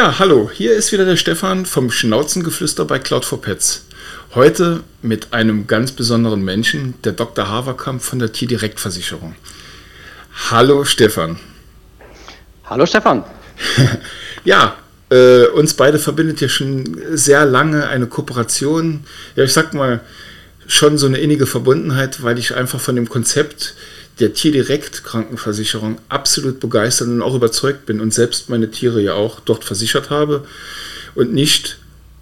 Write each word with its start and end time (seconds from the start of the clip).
Ja, 0.00 0.18
hallo, 0.18 0.50
hier 0.50 0.72
ist 0.72 0.92
wieder 0.92 1.04
der 1.04 1.16
Stefan 1.16 1.66
vom 1.66 1.90
Schnauzengeflüster 1.90 2.86
bei 2.86 2.98
Cloud 2.98 3.26
for 3.26 3.42
Pets. 3.42 3.84
Heute 4.34 4.82
mit 5.02 5.34
einem 5.34 5.66
ganz 5.66 5.92
besonderen 5.92 6.42
Menschen, 6.42 6.94
der 7.04 7.12
Dr. 7.12 7.50
Haverkamp 7.50 8.00
von 8.00 8.18
der 8.18 8.32
Tierdirektversicherung. 8.32 9.34
Hallo 10.50 10.86
Stefan. 10.86 11.38
Hallo 12.64 12.86
Stefan. 12.86 13.24
ja, 14.44 14.74
äh, 15.10 15.44
uns 15.48 15.74
beide 15.74 15.98
verbindet 15.98 16.40
ja 16.40 16.48
schon 16.48 16.98
sehr 17.12 17.44
lange 17.44 17.86
eine 17.86 18.06
Kooperation. 18.06 19.04
Ja, 19.36 19.44
ich 19.44 19.52
sag 19.52 19.74
mal, 19.74 20.00
schon 20.66 20.96
so 20.96 21.08
eine 21.08 21.18
innige 21.18 21.46
Verbundenheit, 21.46 22.22
weil 22.22 22.38
ich 22.38 22.56
einfach 22.56 22.80
von 22.80 22.96
dem 22.96 23.10
Konzept 23.10 23.74
der 24.20 24.34
Tierdirekt-Krankenversicherung 24.34 25.98
absolut 26.08 26.60
begeistert 26.60 27.08
und 27.08 27.22
auch 27.22 27.34
überzeugt 27.34 27.86
bin 27.86 28.00
und 28.00 28.12
selbst 28.12 28.48
meine 28.48 28.70
Tiere 28.70 29.00
ja 29.00 29.14
auch 29.14 29.40
dort 29.40 29.64
versichert 29.64 30.10
habe 30.10 30.46
und 31.14 31.32
nicht, 31.32 31.78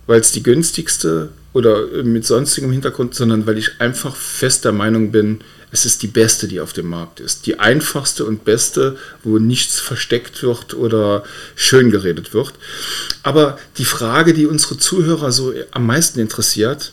weil 0.07 0.21
es 0.21 0.33
die 0.33 0.43
günstigste 0.43 1.31
oder 1.53 1.87
mit 2.05 2.25
sonstigem 2.25 2.73
Hintergrund, 2.73 3.15
sondern 3.15 3.47
weil 3.47 3.59
ich 3.59 3.81
einfach 3.81 4.15
fest 4.15 4.65
der 4.65 4.73
Meinung 4.73 5.11
bin, 5.11 5.41
es 5.71 5.85
ist 5.85 6.03
die 6.03 6.09
beste, 6.09 6.49
die 6.49 6.61
auf 6.61 6.73
dem 6.73 6.89
Markt 6.89 7.21
ist. 7.21 7.47
Die 7.47 7.59
einfachste 7.59 8.25
und 8.25 8.45
beste, 8.45 8.97
wo 9.23 9.39
nichts 9.39 9.81
versteckt 9.81 10.43
wird 10.43 10.75
oder 10.75 11.25
schön 11.57 11.91
geredet 11.91 12.33
wird. 12.33 12.55
Aber 13.23 13.59
die 13.77 13.85
Frage, 13.85 14.33
die 14.33 14.47
unsere 14.47 14.79
Zuhörer 14.79 15.31
so 15.31 15.53
am 15.73 15.87
meisten 15.87 16.21
interessiert, 16.21 16.93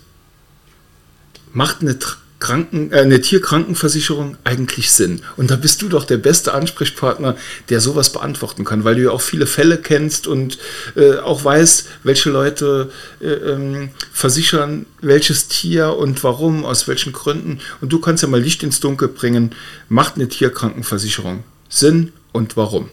macht 1.53 1.81
eine 1.81 1.97
Kranken, 2.45 2.91
äh, 2.91 2.97
eine 2.99 3.21
Tierkrankenversicherung 3.21 4.37
eigentlich 4.43 4.91
Sinn? 4.91 5.21
Und 5.35 5.49
da 5.49 5.55
bist 5.55 5.81
du 5.81 5.89
doch 5.89 6.03
der 6.03 6.17
beste 6.17 6.53
Ansprechpartner, 6.53 7.35
der 7.69 7.81
sowas 7.81 8.11
beantworten 8.11 8.65
kann, 8.65 8.83
weil 8.83 8.95
du 8.95 9.03
ja 9.03 9.11
auch 9.11 9.21
viele 9.21 9.47
Fälle 9.47 9.77
kennst 9.77 10.27
und 10.27 10.59
äh, 10.95 11.17
auch 11.17 11.43
weißt, 11.43 11.87
welche 12.03 12.29
Leute 12.29 12.91
äh, 13.19 13.25
ähm, 13.25 13.89
versichern 14.13 14.85
welches 15.01 15.47
Tier 15.47 15.97
und 15.97 16.23
warum, 16.23 16.65
aus 16.65 16.87
welchen 16.87 17.13
Gründen. 17.13 17.61
Und 17.81 17.91
du 17.91 17.99
kannst 17.99 18.21
ja 18.21 18.29
mal 18.29 18.41
Licht 18.41 18.61
ins 18.61 18.79
Dunkel 18.79 19.07
bringen. 19.07 19.55
Macht 19.89 20.15
eine 20.15 20.27
Tierkrankenversicherung 20.27 21.43
Sinn 21.69 22.13
und 22.31 22.57
warum? 22.57 22.89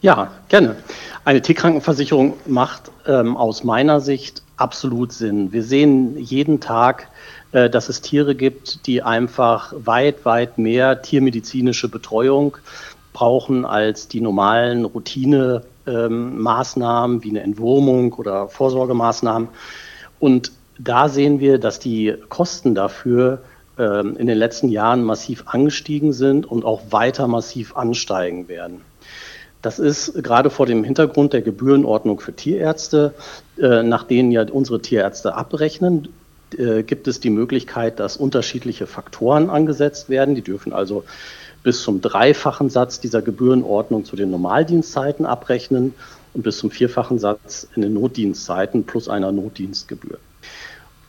Ja, 0.00 0.32
gerne. 0.48 0.76
Eine 1.24 1.42
Tierkrankenversicherung 1.42 2.38
macht 2.46 2.90
ähm, 3.06 3.36
aus 3.36 3.64
meiner 3.64 4.00
Sicht 4.00 4.42
absolut 4.56 5.12
Sinn. 5.12 5.52
Wir 5.52 5.62
sehen 5.62 6.16
jeden 6.18 6.60
Tag, 6.60 7.08
dass 7.52 7.90
es 7.90 8.00
Tiere 8.00 8.34
gibt, 8.34 8.86
die 8.86 9.02
einfach 9.02 9.74
weit, 9.76 10.24
weit 10.24 10.56
mehr 10.56 11.02
tiermedizinische 11.02 11.88
Betreuung 11.88 12.56
brauchen 13.12 13.64
als 13.64 14.08
die 14.08 14.20
normalen 14.20 14.84
Routine-Maßnahmen 14.84 17.16
ähm, 17.16 17.22
wie 17.22 17.30
eine 17.30 17.42
Entwurmung 17.42 18.12
oder 18.14 18.48
Vorsorgemaßnahmen. 18.48 19.46
Und 20.18 20.50
da 20.78 21.08
sehen 21.08 21.38
wir, 21.40 21.58
dass 21.58 21.78
die 21.78 22.14
Kosten 22.28 22.74
dafür 22.74 23.42
ähm, 23.78 24.16
in 24.16 24.26
den 24.26 24.38
letzten 24.38 24.68
Jahren 24.68 25.04
massiv 25.04 25.44
angestiegen 25.46 26.12
sind 26.12 26.46
und 26.46 26.64
auch 26.64 26.82
weiter 26.90 27.28
massiv 27.28 27.76
ansteigen 27.76 28.48
werden. 28.48 28.80
Das 29.60 29.78
ist 29.78 30.24
gerade 30.24 30.50
vor 30.50 30.66
dem 30.66 30.82
Hintergrund 30.82 31.32
der 31.32 31.42
Gebührenordnung 31.42 32.18
für 32.18 32.34
Tierärzte, 32.34 33.14
äh, 33.58 33.82
nach 33.82 34.04
denen 34.04 34.32
ja 34.32 34.44
unsere 34.50 34.80
Tierärzte 34.80 35.34
abrechnen, 35.34 36.08
äh, 36.58 36.82
gibt 36.82 37.08
es 37.08 37.20
die 37.20 37.30
Möglichkeit, 37.30 38.00
dass 38.00 38.16
unterschiedliche 38.16 38.86
Faktoren 38.86 39.50
angesetzt 39.50 40.08
werden. 40.08 40.34
Die 40.34 40.42
dürfen 40.42 40.72
also 40.72 41.04
bis 41.62 41.82
zum 41.82 42.00
dreifachen 42.00 42.70
Satz 42.70 43.00
dieser 43.00 43.22
Gebührenordnung 43.22 44.04
zu 44.04 44.16
den 44.16 44.30
Normaldienstzeiten 44.30 45.26
abrechnen 45.26 45.94
und 46.34 46.42
bis 46.42 46.58
zum 46.58 46.70
vierfachen 46.70 47.18
Satz 47.18 47.68
in 47.76 47.82
den 47.82 47.94
Notdienstzeiten 47.94 48.84
plus 48.84 49.08
einer 49.08 49.32
Notdienstgebühr. 49.32 50.18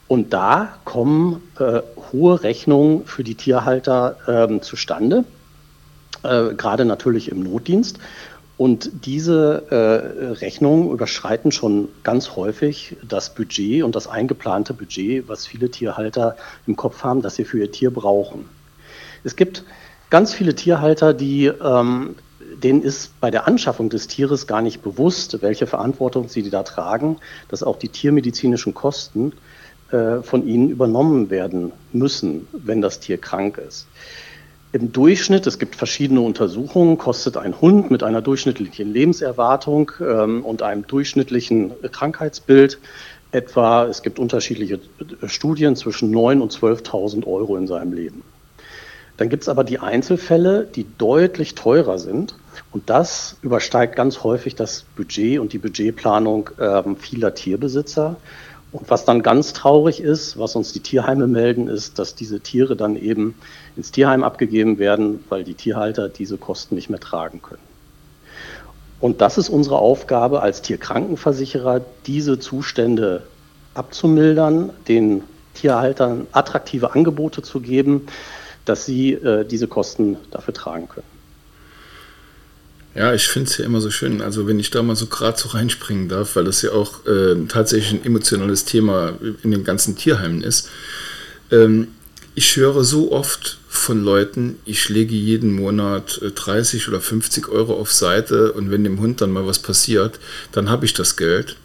Und 0.08 0.34
da 0.34 0.78
kommen 0.86 1.42
äh, 1.60 1.81
hohe 2.12 2.44
Rechnungen 2.44 3.06
für 3.06 3.24
die 3.24 3.36
Tierhalter 3.36 4.50
äh, 4.52 4.60
zustande, 4.60 5.24
äh, 6.24 6.54
gerade 6.54 6.86
natürlich 6.86 7.31
im 7.31 7.42
Notdienst. 7.42 8.00
Und 8.56 9.06
diese 9.06 9.66
äh, 9.72 10.28
Rechnungen 10.34 10.91
überschreiten 10.91 11.52
schon 11.52 11.90
ganz 12.03 12.36
häufig 12.36 12.96
das 13.08 13.34
Budget 13.34 13.84
und 13.84 13.96
das 13.96 14.08
eingeplante 14.08 14.74
Budget, 14.74 15.28
was 15.28 15.47
viele 15.47 15.69
Tierhalter 15.69 16.38
im 16.68 16.75
Kopf 16.75 17.03
haben, 17.03 17.22
dass 17.22 17.36
sie 17.36 17.46
für 17.46 17.59
ihr 17.59 17.72
Tier 17.72 17.92
brauchen. 17.92 18.46
Es 19.24 19.36
gibt 19.36 19.63
ganz 20.12 20.34
viele 20.34 20.53
Tierhalter, 20.53 21.16
die, 21.16 21.47
ähm, 21.47 22.16
denen 22.62 22.84
ist 22.84 23.19
bei 23.19 23.31
der 23.31 23.47
Anschaffung 23.47 23.90
des 23.90 24.08
Tieres 24.08 24.46
gar 24.46 24.62
nicht 24.62 24.84
bewusst, 24.84 25.42
welche 25.42 25.66
Verantwortung 25.66 26.30
sie 26.30 26.47
da 26.50 26.62
tragen, 26.62 27.18
dass 27.47 27.63
auch 27.63 27.78
die 27.78 27.90
tiermedizinischen 27.90 28.75
Kosten 28.75 29.34
äh, 29.92 30.22
von 30.22 30.47
ihnen 30.47 30.69
übernommen 30.69 31.31
werden 31.31 31.72
müssen, 31.92 32.47
wenn 32.52 32.81
das 32.81 33.00
Tier 33.00 33.18
krank 33.18 33.58
ist. 33.58 33.88
Im 34.74 34.92
Durchschnitt, 34.92 35.46
es 35.46 35.60
gibt 35.60 35.76
verschiedene 35.76 36.22
Untersuchungen, 36.22 36.98
kostet 36.98 37.38
ein 37.38 37.62
Hund 37.62 37.92
mit 37.92 38.02
einer 38.02 38.24
durchschnittlichen 38.24 38.92
Lebenserwartung 38.92 39.92
ähm, 40.02 40.44
und 40.44 40.64
einem 40.64 40.88
durchschnittlichen 40.88 41.74
Krankheitsbild 41.92 42.80
etwa, 43.32 43.86
es 43.86 44.02
gibt 44.02 44.18
unterschiedliche 44.18 44.80
Studien, 45.28 45.76
zwischen 45.76 46.12
9.000 46.14 46.40
und 46.42 46.52
12.000 46.52 47.28
Euro 47.28 47.56
in 47.56 47.68
seinem 47.68 47.94
Leben. 47.94 48.24
Dann 49.18 49.30
gibt 49.30 49.44
es 49.44 49.50
aber 49.50 49.64
die 49.64 49.78
Einzelfälle, 49.78 50.66
die 50.66 50.88
deutlich 50.98 51.54
teurer 51.54 52.00
sind. 52.00 52.36
Und 52.72 52.90
das 52.90 53.38
übersteigt 53.44 53.96
ganz 53.96 54.24
häufig 54.24 54.56
das 54.56 54.86
Budget 54.96 55.38
und 55.38 55.54
die 55.54 55.60
Budgetplanung 55.60 56.50
äh, 56.58 56.82
vieler 56.98 57.36
Tierbesitzer. 57.36 58.16
Und 58.74 58.90
was 58.90 59.06
dann 59.06 59.22
ganz 59.22 59.54
traurig 59.54 60.02
ist, 60.02 60.40
was 60.40 60.56
uns 60.56 60.74
die 60.74 60.80
Tierheime 60.80 61.28
melden, 61.28 61.68
ist, 61.68 62.00
dass 62.00 62.16
diese 62.16 62.40
Tiere 62.40 62.76
dann 62.76 62.96
eben 62.96 63.36
ins 63.76 63.92
Tierheim 63.92 64.24
abgegeben 64.24 64.80
werden, 64.80 65.24
weil 65.30 65.44
die 65.44 65.54
Tierhalter 65.54 66.10
diese 66.10 66.38
Kosten 66.38 66.74
nicht 66.74 66.90
mehr 66.90 67.00
tragen 67.00 67.44
können. 67.44 67.62
Und 69.00 69.22
das 69.22 69.38
ist 69.38 69.50
unsere 69.50 69.78
Aufgabe 69.78 70.42
als 70.42 70.64
Tierkrankenversicherer, 70.64 71.82
diese 72.08 72.40
Zustände 72.40 73.28
abzumildern, 73.76 74.72
den 74.88 75.24
Tierhaltern 75.54 76.26
attraktive 76.32 76.94
Angebote 76.94 77.44
zu 77.44 77.60
geben, 77.60 78.08
dass 78.66 78.86
sie 78.86 79.14
äh, 79.14 79.46
diese 79.46 79.68
Kosten 79.68 80.18
dafür 80.32 80.54
tragen 80.54 80.90
können. 80.90 81.12
Ja, 82.96 83.14
ich 83.14 83.28
finde 83.28 83.50
es 83.50 83.58
ja 83.58 83.66
immer 83.66 83.81
so 83.81 83.90
schön, 83.90 84.22
also 84.22 84.46
wenn 84.46 84.59
ich 84.59 84.70
da 84.70 84.84
mal 84.84 84.96
so 84.96 85.08
gerade 85.08 85.40
so 85.40 85.50
reinspringen 85.50 86.09
darf, 86.09 86.36
weil 86.36 86.44
das 86.44 86.62
ja 86.62 86.72
auch 86.74 87.06
äh, 87.08 87.36
tatsächlich 87.48 87.92
ein 87.92 88.06
emotionales 88.06 88.66
Thema 88.66 89.14
in 89.42 89.50
den 89.50 89.64
ganzen 89.64 89.96
Tierheimen 89.96 90.44
ist. 90.44 90.70
Ähm, 91.50 91.88
ich 92.36 92.56
höre 92.56 92.84
so 92.84 93.12
oft 93.12 93.58
von 93.68 94.04
Leuten, 94.04 94.58
ich 94.66 94.90
lege 94.90 95.16
jeden 95.16 95.54
Monat 95.54 96.22
30 96.36 96.86
äh, 96.86 96.90
oder 96.90 97.02
50 97.02 97.50
Euro 97.50 97.74
auf 97.74 97.92
Seite 97.92 98.52
und 98.54 98.70
wenn 98.70 98.84
dem 98.84 99.00
Hund 99.00 99.22
dann 99.22 99.31
mal 99.31 99.48
was 99.48 99.58
passiert, 99.58 100.20
dann 100.52 100.70
habe 100.70 100.86
ich 100.86 100.94
das 100.94 101.18
Geld. 101.18 101.56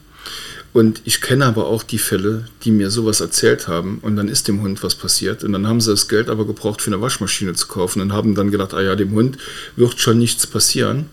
Und 0.72 1.03
ich 1.05 1.21
kenne 1.21 1.47
aber 1.47 1.66
auch 1.66 1.83
die 1.83 1.99
Fälle, 1.99 2.47
die 2.62 2.71
mir 2.71 2.91
sowas 2.91 3.21
erzählt 3.21 3.69
haben 3.69 3.99
und 4.00 4.16
dann 4.16 4.28
ist 4.28 4.49
dem 4.49 4.62
Hund 4.62 4.83
was 4.83 4.95
passiert 4.95 5.45
und 5.45 5.53
dann 5.53 5.66
haben 5.66 5.81
sie 5.81 5.91
das 5.91 6.09
Geld 6.09 6.31
aber 6.31 6.47
gebraucht, 6.47 6.81
für 6.81 6.91
eine 6.91 7.03
Waschmaschine 7.03 7.53
zu 7.55 7.66
kaufen 7.66 8.00
und 8.00 8.12
haben 8.12 8.34
dann 8.34 8.50
gedacht, 8.50 8.72
ah 8.72 8.83
ja, 8.83 8.95
dem 8.97 9.12
Hund 9.12 9.37
wird 9.77 9.99
schon 10.00 10.19
nichts 10.19 10.47
passieren. 10.47 11.06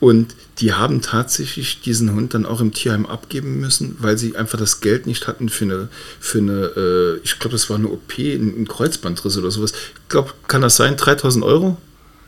Und 0.00 0.34
die 0.58 0.72
haben 0.72 1.02
tatsächlich 1.02 1.82
diesen 1.82 2.14
Hund 2.14 2.32
dann 2.32 2.46
auch 2.46 2.60
im 2.60 2.72
Tierheim 2.72 3.04
abgeben 3.04 3.60
müssen, 3.60 3.96
weil 4.00 4.16
sie 4.16 4.34
einfach 4.34 4.58
das 4.58 4.80
Geld 4.80 5.06
nicht 5.06 5.28
hatten 5.28 5.50
für 5.50 5.66
eine, 5.66 5.88
für 6.18 6.38
eine 6.38 6.72
äh, 6.74 7.20
ich 7.22 7.38
glaube, 7.38 7.52
das 7.52 7.68
war 7.68 7.76
eine 7.76 7.88
OP, 7.88 8.18
ein 8.18 8.66
Kreuzbandriss 8.66 9.36
oder 9.36 9.50
sowas. 9.50 9.72
Ich 9.72 10.08
glaube, 10.08 10.30
kann 10.48 10.62
das 10.62 10.76
sein? 10.76 10.96
3000 10.96 11.44
Euro? 11.44 11.76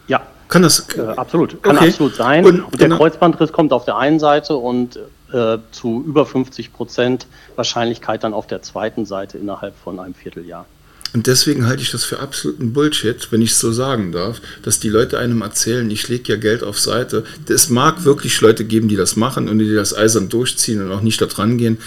Ja. 0.06 0.20
Kann 0.48 0.62
das? 0.62 0.86
Äh, 0.96 1.00
absolut. 1.00 1.62
Kann 1.62 1.78
okay. 1.78 1.88
absolut 1.88 2.14
sein. 2.14 2.44
Und, 2.44 2.60
und 2.60 2.72
der 2.78 2.88
genau. 2.88 2.98
Kreuzbandriss 2.98 3.52
kommt 3.52 3.72
auf 3.72 3.86
der 3.86 3.96
einen 3.96 4.20
Seite 4.20 4.54
und 4.54 4.98
äh, 5.32 5.58
zu 5.70 6.04
über 6.06 6.26
50 6.26 6.74
Prozent 6.74 7.26
Wahrscheinlichkeit 7.56 8.22
dann 8.22 8.34
auf 8.34 8.46
der 8.46 8.60
zweiten 8.60 9.06
Seite 9.06 9.38
innerhalb 9.38 9.74
von 9.82 9.98
einem 9.98 10.12
Vierteljahr. 10.12 10.66
Und 11.14 11.26
deswegen 11.26 11.66
halte 11.66 11.82
ich 11.82 11.90
das 11.90 12.04
für 12.04 12.20
absoluten 12.20 12.72
Bullshit, 12.72 13.28
wenn 13.30 13.42
ich 13.42 13.50
es 13.50 13.58
so 13.58 13.70
sagen 13.70 14.12
darf, 14.12 14.40
dass 14.62 14.80
die 14.80 14.88
Leute 14.88 15.18
einem 15.18 15.42
erzählen, 15.42 15.90
ich 15.90 16.08
lege 16.08 16.32
ja 16.32 16.38
Geld 16.38 16.62
auf 16.62 16.80
Seite. 16.80 17.24
Es 17.48 17.68
mag 17.68 18.04
wirklich 18.04 18.40
Leute 18.40 18.64
geben, 18.64 18.88
die 18.88 18.96
das 18.96 19.16
machen 19.16 19.48
und 19.48 19.58
die 19.58 19.74
das 19.74 19.94
eisern 19.94 20.30
durchziehen 20.30 20.82
und 20.82 20.90
auch 20.90 21.02
nicht 21.02 21.20
da 21.20 21.26
dran 21.26 21.58
gehen. 21.58 21.78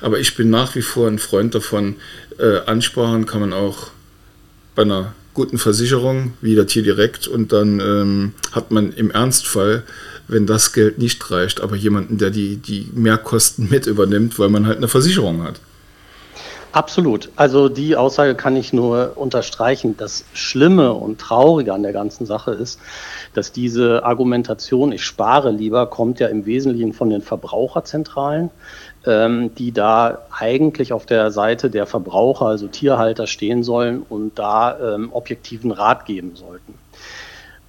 Aber 0.00 0.18
ich 0.18 0.34
bin 0.34 0.50
nach 0.50 0.74
wie 0.74 0.82
vor 0.82 1.06
ein 1.06 1.20
Freund 1.20 1.54
davon, 1.54 1.96
äh, 2.38 2.58
ansparen 2.66 3.26
kann 3.26 3.40
man 3.40 3.52
auch 3.52 3.90
bei 4.74 4.82
einer 4.82 5.14
guten 5.34 5.58
Versicherung, 5.58 6.34
wie 6.40 6.54
der 6.54 6.66
Tier 6.66 6.82
direkt, 6.82 7.28
und 7.28 7.52
dann 7.52 7.80
ähm, 7.80 8.32
hat 8.50 8.70
man 8.70 8.92
im 8.92 9.10
Ernstfall, 9.10 9.84
wenn 10.28 10.46
das 10.46 10.72
Geld 10.72 10.98
nicht 10.98 11.30
reicht, 11.30 11.60
aber 11.60 11.76
jemanden, 11.76 12.18
der 12.18 12.30
die, 12.30 12.56
die 12.56 12.88
Mehrkosten 12.94 13.68
mit 13.70 13.86
übernimmt, 13.86 14.38
weil 14.38 14.48
man 14.48 14.66
halt 14.66 14.78
eine 14.78 14.88
Versicherung 14.88 15.42
hat. 15.42 15.60
Absolut. 16.72 17.30
Also 17.36 17.68
die 17.68 17.96
Aussage 17.96 18.34
kann 18.34 18.56
ich 18.56 18.72
nur 18.72 19.12
unterstreichen. 19.16 19.94
Das 19.98 20.24
Schlimme 20.32 20.94
und 20.94 21.20
Traurige 21.20 21.74
an 21.74 21.82
der 21.82 21.92
ganzen 21.92 22.24
Sache 22.24 22.52
ist, 22.52 22.80
dass 23.34 23.52
diese 23.52 24.04
Argumentation, 24.04 24.90
ich 24.90 25.04
spare 25.04 25.50
lieber, 25.50 25.86
kommt 25.86 26.18
ja 26.18 26.28
im 26.28 26.46
Wesentlichen 26.46 26.94
von 26.94 27.10
den 27.10 27.20
Verbraucherzentralen, 27.20 28.48
ähm, 29.06 29.54
die 29.54 29.72
da 29.72 30.22
eigentlich 30.30 30.94
auf 30.94 31.04
der 31.04 31.30
Seite 31.30 31.68
der 31.68 31.84
Verbraucher, 31.84 32.46
also 32.46 32.68
Tierhalter, 32.68 33.26
stehen 33.26 33.62
sollen 33.62 34.02
und 34.08 34.38
da 34.38 34.94
ähm, 34.94 35.10
objektiven 35.12 35.72
Rat 35.72 36.06
geben 36.06 36.36
sollten. 36.36 36.74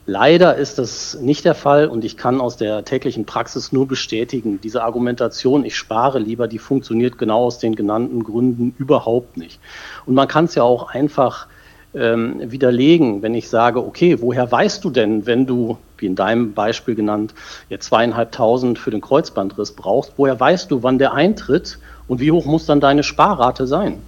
Leider 0.06 0.58
ist 0.58 0.80
das 0.80 1.18
nicht 1.22 1.46
der 1.46 1.56
Fall 1.56 1.88
und 1.88 2.04
ich 2.04 2.18
kann 2.18 2.42
aus 2.42 2.58
der 2.58 2.84
täglichen 2.84 3.26
Praxis 3.26 3.72
nur 3.72 3.88
bestätigen, 3.88 4.60
diese 4.62 4.84
Argumentation, 4.84 5.64
ich 5.64 5.78
spare 5.78 6.20
lieber, 6.20 6.50
die 6.50 6.60
funktioniert 6.60 7.18
genau 7.18 7.46
aus 7.46 7.58
den 7.58 7.74
genannten 7.74 8.22
Gründen 8.24 8.76
überhaupt 8.78 9.38
nicht. 9.38 9.62
Und 10.06 10.16
man 10.16 10.28
kann 10.28 10.46
es 10.46 10.56
ja 10.56 10.64
auch 10.64 10.90
einfach 10.90 11.48
ähm, 11.94 12.42
widerlegen, 12.52 13.22
wenn 13.22 13.34
ich 13.34 13.48
sage, 13.48 13.86
okay, 13.86 14.20
woher 14.20 14.52
weißt 14.52 14.84
du 14.84 14.90
denn, 14.90 15.26
wenn 15.26 15.46
du, 15.46 15.78
wie 15.98 16.08
in 16.08 16.16
deinem 16.16 16.54
Beispiel 16.54 16.96
genannt, 16.96 17.34
jetzt 17.70 17.86
zweieinhalbtausend 17.86 18.80
für 18.80 18.92
den 18.92 19.00
Kreuzbandriss 19.00 19.72
brauchst, 19.72 20.14
woher 20.18 20.38
weißt 20.38 20.70
du, 20.70 20.84
wann 20.84 20.98
der 20.98 21.14
eintritt 21.14 21.80
und 22.10 22.20
wie 22.20 22.32
hoch 22.32 22.46
muss 22.46 22.66
dann 22.66 22.82
deine 22.82 23.04
Sparrate 23.04 23.68
sein? 23.68 24.02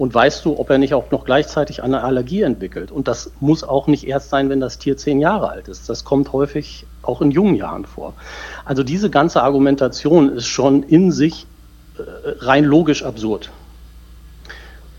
Und 0.00 0.14
weißt 0.14 0.46
du, 0.46 0.58
ob 0.58 0.70
er 0.70 0.78
nicht 0.78 0.94
auch 0.94 1.10
noch 1.10 1.26
gleichzeitig 1.26 1.82
eine 1.82 2.02
Allergie 2.02 2.40
entwickelt? 2.40 2.90
Und 2.90 3.06
das 3.06 3.32
muss 3.38 3.62
auch 3.62 3.86
nicht 3.86 4.06
erst 4.06 4.30
sein, 4.30 4.48
wenn 4.48 4.58
das 4.58 4.78
Tier 4.78 4.96
zehn 4.96 5.20
Jahre 5.20 5.50
alt 5.50 5.68
ist. 5.68 5.90
Das 5.90 6.06
kommt 6.06 6.32
häufig 6.32 6.86
auch 7.02 7.20
in 7.20 7.30
jungen 7.30 7.54
Jahren 7.54 7.84
vor. 7.84 8.14
Also 8.64 8.82
diese 8.82 9.10
ganze 9.10 9.42
Argumentation 9.42 10.30
ist 10.30 10.46
schon 10.46 10.84
in 10.84 11.12
sich 11.12 11.46
äh, 11.98 12.02
rein 12.38 12.64
logisch 12.64 13.02
absurd. 13.02 13.50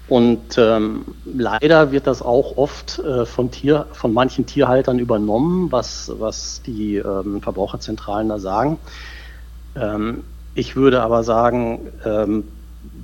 Und 0.07 0.59
ähm, 0.59 1.05
leider 1.25 1.91
wird 1.91 2.05
das 2.05 2.21
auch 2.21 2.57
oft 2.57 2.99
äh, 2.99 3.25
von, 3.25 3.49
Tier, 3.49 3.87
von 3.93 4.13
manchen 4.13 4.45
Tierhaltern 4.45 4.99
übernommen, 4.99 5.71
was, 5.71 6.11
was 6.19 6.61
die 6.63 6.97
ähm, 6.97 7.41
Verbraucherzentralen 7.41 8.29
da 8.29 8.37
sagen. 8.37 8.77
Ähm, 9.75 10.23
ich 10.53 10.75
würde 10.75 11.01
aber 11.01 11.23
sagen, 11.23 11.87
ähm, 12.05 12.43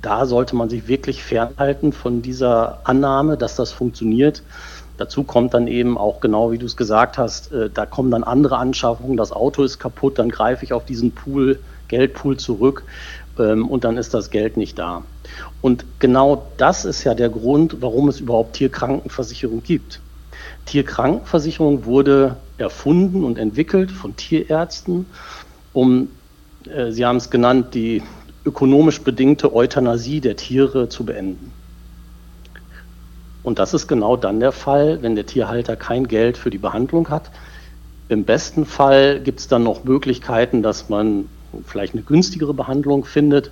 da 0.02 0.26
sollte 0.26 0.56
man 0.56 0.68
sich 0.68 0.88
wirklich 0.88 1.22
fernhalten 1.22 1.92
von 1.92 2.22
dieser 2.22 2.80
Annahme, 2.84 3.36
dass 3.36 3.56
das 3.56 3.72
funktioniert. 3.72 4.42
Dazu 4.96 5.22
kommt 5.22 5.54
dann 5.54 5.68
eben 5.68 5.96
auch 5.96 6.20
genau, 6.20 6.50
wie 6.50 6.58
du 6.58 6.66
es 6.66 6.76
gesagt 6.76 7.18
hast, 7.18 7.52
äh, 7.52 7.70
da 7.72 7.86
kommen 7.86 8.10
dann 8.10 8.24
andere 8.24 8.58
Anschaffungen, 8.58 9.16
das 9.16 9.32
Auto 9.32 9.62
ist 9.62 9.78
kaputt, 9.78 10.18
dann 10.18 10.28
greife 10.28 10.64
ich 10.64 10.72
auf 10.72 10.84
diesen 10.84 11.12
Pool, 11.12 11.60
Geldpool 11.86 12.36
zurück 12.36 12.84
ähm, 13.38 13.68
und 13.68 13.84
dann 13.84 13.96
ist 13.96 14.12
das 14.14 14.30
Geld 14.30 14.56
nicht 14.56 14.78
da. 14.78 15.04
Und 15.60 15.84
genau 16.00 16.48
das 16.56 16.84
ist 16.84 17.04
ja 17.04 17.14
der 17.14 17.28
Grund, 17.28 17.76
warum 17.80 18.08
es 18.08 18.20
überhaupt 18.20 18.54
Tierkrankenversicherung 18.54 19.62
gibt. 19.62 20.00
Tierkrankenversicherung 20.66 21.84
wurde 21.84 22.36
erfunden 22.58 23.24
und 23.24 23.38
entwickelt 23.38 23.90
von 23.90 24.16
Tierärzten, 24.16 25.06
um, 25.72 26.08
äh, 26.68 26.90
Sie 26.90 27.06
haben 27.06 27.16
es 27.16 27.30
genannt, 27.30 27.74
die 27.74 28.02
ökonomisch 28.44 29.02
bedingte 29.02 29.54
Euthanasie 29.54 30.20
der 30.20 30.36
Tiere 30.36 30.88
zu 30.88 31.04
beenden. 31.04 31.52
Und 33.42 33.58
das 33.58 33.74
ist 33.74 33.86
genau 33.86 34.16
dann 34.16 34.40
der 34.40 34.52
Fall, 34.52 35.02
wenn 35.02 35.14
der 35.14 35.26
Tierhalter 35.26 35.76
kein 35.76 36.06
Geld 36.06 36.36
für 36.36 36.50
die 36.50 36.58
Behandlung 36.58 37.08
hat. 37.08 37.30
Im 38.08 38.24
besten 38.24 38.66
Fall 38.66 39.20
gibt 39.20 39.40
es 39.40 39.48
dann 39.48 39.62
noch 39.62 39.84
Möglichkeiten, 39.84 40.62
dass 40.62 40.88
man 40.88 41.28
vielleicht 41.66 41.94
eine 41.94 42.02
günstigere 42.02 42.54
Behandlung 42.54 43.04
findet. 43.04 43.50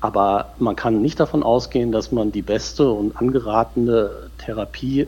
Aber 0.00 0.54
man 0.58 0.76
kann 0.76 1.00
nicht 1.00 1.18
davon 1.18 1.42
ausgehen, 1.42 1.90
dass 1.90 2.12
man 2.12 2.30
die 2.30 2.42
beste 2.42 2.90
und 2.90 3.16
angeratene 3.16 4.10
Therapie, 4.38 5.00
äh, 5.00 5.06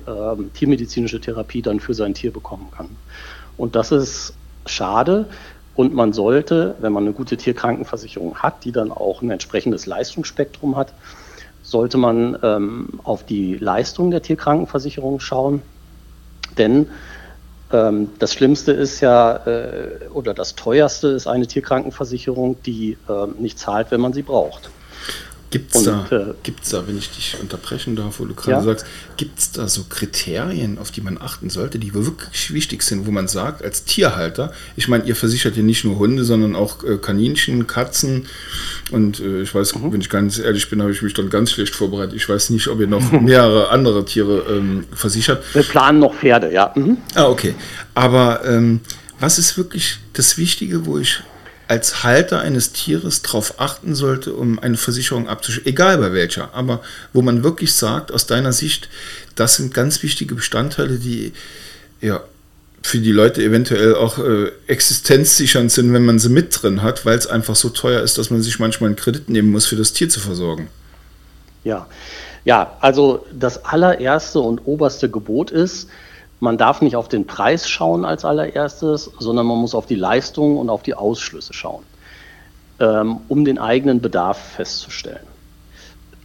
tiermedizinische 0.55 1.21
Therapie 1.21 1.61
dann 1.61 1.81
für 1.81 1.93
sein 1.93 2.15
Tier 2.15 2.33
bekommen 2.33 2.69
kann. 2.75 2.89
Und 3.57 3.77
das 3.77 3.93
ist 3.93 4.35
schade, 4.65 5.27
und 5.77 5.95
man 5.95 6.13
sollte, 6.13 6.75
wenn 6.81 6.93
man 6.93 7.05
eine 7.05 7.13
gute 7.13 7.37
Tierkrankenversicherung 7.37 8.37
hat, 8.39 8.65
die 8.65 8.73
dann 8.73 8.91
auch 8.91 9.23
ein 9.23 9.31
entsprechendes 9.31 9.87
Leistungsspektrum 9.87 10.77
hat, 10.77 10.93
sollte 11.63 11.99
man 11.99 12.39
ähm, 12.43 12.89
auf 13.05 13.25
die 13.25 13.57
Leistung 13.57 14.11
der 14.11 14.23
Tierkrankenversicherung 14.23 15.21
schauen. 15.21 15.63
Denn 16.57 16.89
ähm, 17.73 18.11
das 18.19 18.33
Schlimmste 18.33 18.73
ist 18.73 19.01
ja, 19.01 19.37
äh, 19.47 20.09
oder 20.13 20.33
das 20.33 20.55
teuerste 20.55 21.09
ist 21.09 21.27
eine 21.27 21.47
Tierkrankenversicherung, 21.47 22.57
die 22.63 22.97
äh, 23.09 23.27
nicht 23.39 23.59
zahlt, 23.59 23.91
wenn 23.91 24.01
man 24.01 24.13
sie 24.13 24.23
braucht. 24.23 24.71
Gibt 25.51 25.75
es 25.75 25.85
da, 25.85 26.07
äh, 26.11 26.35
gibt's 26.43 26.71
da, 26.71 26.87
wenn 26.89 26.99
ich 26.99 27.11
dich 27.11 27.37
unterbrechen 27.41 27.95
darf, 27.95 28.19
wo 28.19 28.25
du 28.25 28.35
gerade 28.35 28.59
ja? 28.59 28.63
sagst, 28.63 28.85
gibt 29.17 29.39
es 29.39 29.53
da 29.53 29.69
so 29.69 29.85
Kriterien, 29.89 30.79
auf 30.79 30.91
die 30.91 31.01
man 31.01 31.19
achten 31.19 31.51
sollte, 31.51 31.79
die 31.79 31.95
wirklich 31.95 32.53
wichtig 32.53 32.83
sind, 32.83 33.07
wo 33.07 33.13
man 33.13 33.29
sagt, 33.29 33.63
als 33.63 33.85
Tierhalter, 33.85 34.53
ich 34.75 34.89
meine, 34.89 35.05
ihr 35.05 35.15
versichert 35.15 35.57
ja 35.57 35.63
nicht 35.63 35.85
nur 35.85 35.99
Hunde, 35.99 36.25
sondern 36.25 36.57
auch 36.57 36.83
äh, 36.83 36.97
Kaninchen, 36.97 37.69
Katzen 37.69 38.27
und 38.91 39.21
äh, 39.21 39.43
ich 39.43 39.55
weiß, 39.55 39.77
mhm. 39.77 39.93
wenn 39.93 40.01
ich 40.01 40.11
ganz 40.11 40.39
ehrlich 40.39 40.69
bin, 40.69 40.83
habe 40.83 40.91
ich 40.91 41.03
mich 41.03 41.15
dann 41.15 41.31
ganz 41.31 41.53
schlecht 41.53 41.77
vorbereitet. 41.77 42.17
Ich 42.17 42.29
weiß 42.29 42.51
nicht, 42.51 42.67
ob 42.67 42.81
ihr 42.81 42.89
noch 42.89 43.13
mehrere 43.21 43.71
andere 43.71 44.05
Tiere 44.05 44.45
ähm, 44.51 44.85
versichert. 44.93 45.45
Wir 45.55 45.63
planen 45.63 46.01
noch 46.01 46.15
Pferde, 46.15 46.53
ja. 46.53 46.73
Mhm. 46.75 46.99
Ah, 47.15 47.27
okay. 47.27 47.55
Aber 47.95 48.45
ähm, 48.45 48.81
was 49.21 49.39
ist 49.39 49.57
wirklich 49.57 49.99
das 50.13 50.39
Wichtige, 50.39 50.87
wo 50.87 50.99
ich 50.99 51.23
als 51.69 52.05
Halter 52.05 52.41
eines 52.41 52.73
Tieres 52.73 53.23
darauf 53.23 53.59
achten 53.59 53.95
sollte, 53.95 54.33
um 54.33 54.59
eine 54.59 54.77
Versicherung 54.77 55.29
abzuschließen, 55.29 55.69
egal 55.69 55.99
bei 55.99 56.13
welcher, 56.13 56.55
aber 56.55 56.81
wo 57.13 57.23
man 57.23 57.43
wirklich 57.43 57.75
sagt, 57.75 58.13
aus 58.13 58.27
deiner 58.27 58.53
Sicht, 58.53 58.89
das 59.35 59.57
sind 59.57 59.75
ganz 59.75 60.03
wichtige 60.03 60.35
Bestandteile, 60.35 60.99
die 60.99 61.33
ja 62.01 62.23
für 62.83 62.99
die 62.99 63.11
Leute 63.11 63.43
eventuell 63.43 63.97
auch 63.97 64.19
äh, 64.19 64.53
existenzsichernd 64.69 65.73
sind, 65.73 65.93
wenn 65.93 66.05
man 66.05 66.21
sie 66.21 66.29
mit 66.29 66.63
drin 66.63 66.83
hat, 66.83 67.05
weil 67.05 67.19
es 67.19 67.27
einfach 67.27 67.57
so 67.57 67.69
teuer 67.69 68.03
ist, 68.03 68.17
dass 68.17 68.31
man 68.31 68.43
sich 68.43 68.61
manchmal 68.61 68.89
einen 68.89 68.97
Kredit 68.97 69.29
nehmen 69.29 69.51
muss, 69.51 69.67
für 69.67 69.75
das 69.75 69.93
Tier 69.93 70.09
zu 70.09 70.21
versorgen. 70.21 70.69
Ja, 71.65 71.89
ja, 72.45 72.77
also 72.81 73.27
das 73.33 73.65
allererste 73.65 74.39
und 74.39 74.61
oberste 74.67 75.11
Gebot 75.11 75.51
ist, 75.51 75.89
man 76.41 76.59
darf 76.59 76.83
nicht 76.83 76.97
auf 76.97 77.09
den 77.09 77.27
Preis 77.27 77.69
schauen 77.69 78.05
als 78.05 78.25
allererstes, 78.25 79.11
sondern 79.19 79.47
man 79.47 79.59
muss 79.59 79.75
auf 79.75 79.87
die 79.87 79.95
Leistung 79.95 80.59
und 80.59 80.71
auf 80.71 80.83
die 80.83 80.95
Ausschlüsse 80.95 81.53
schauen, 81.53 81.85
ähm, 82.81 83.19
um 83.29 83.45
den 83.45 83.59
eigenen 83.59 84.01
Bedarf 84.01 84.39
festzustellen. 84.39 85.27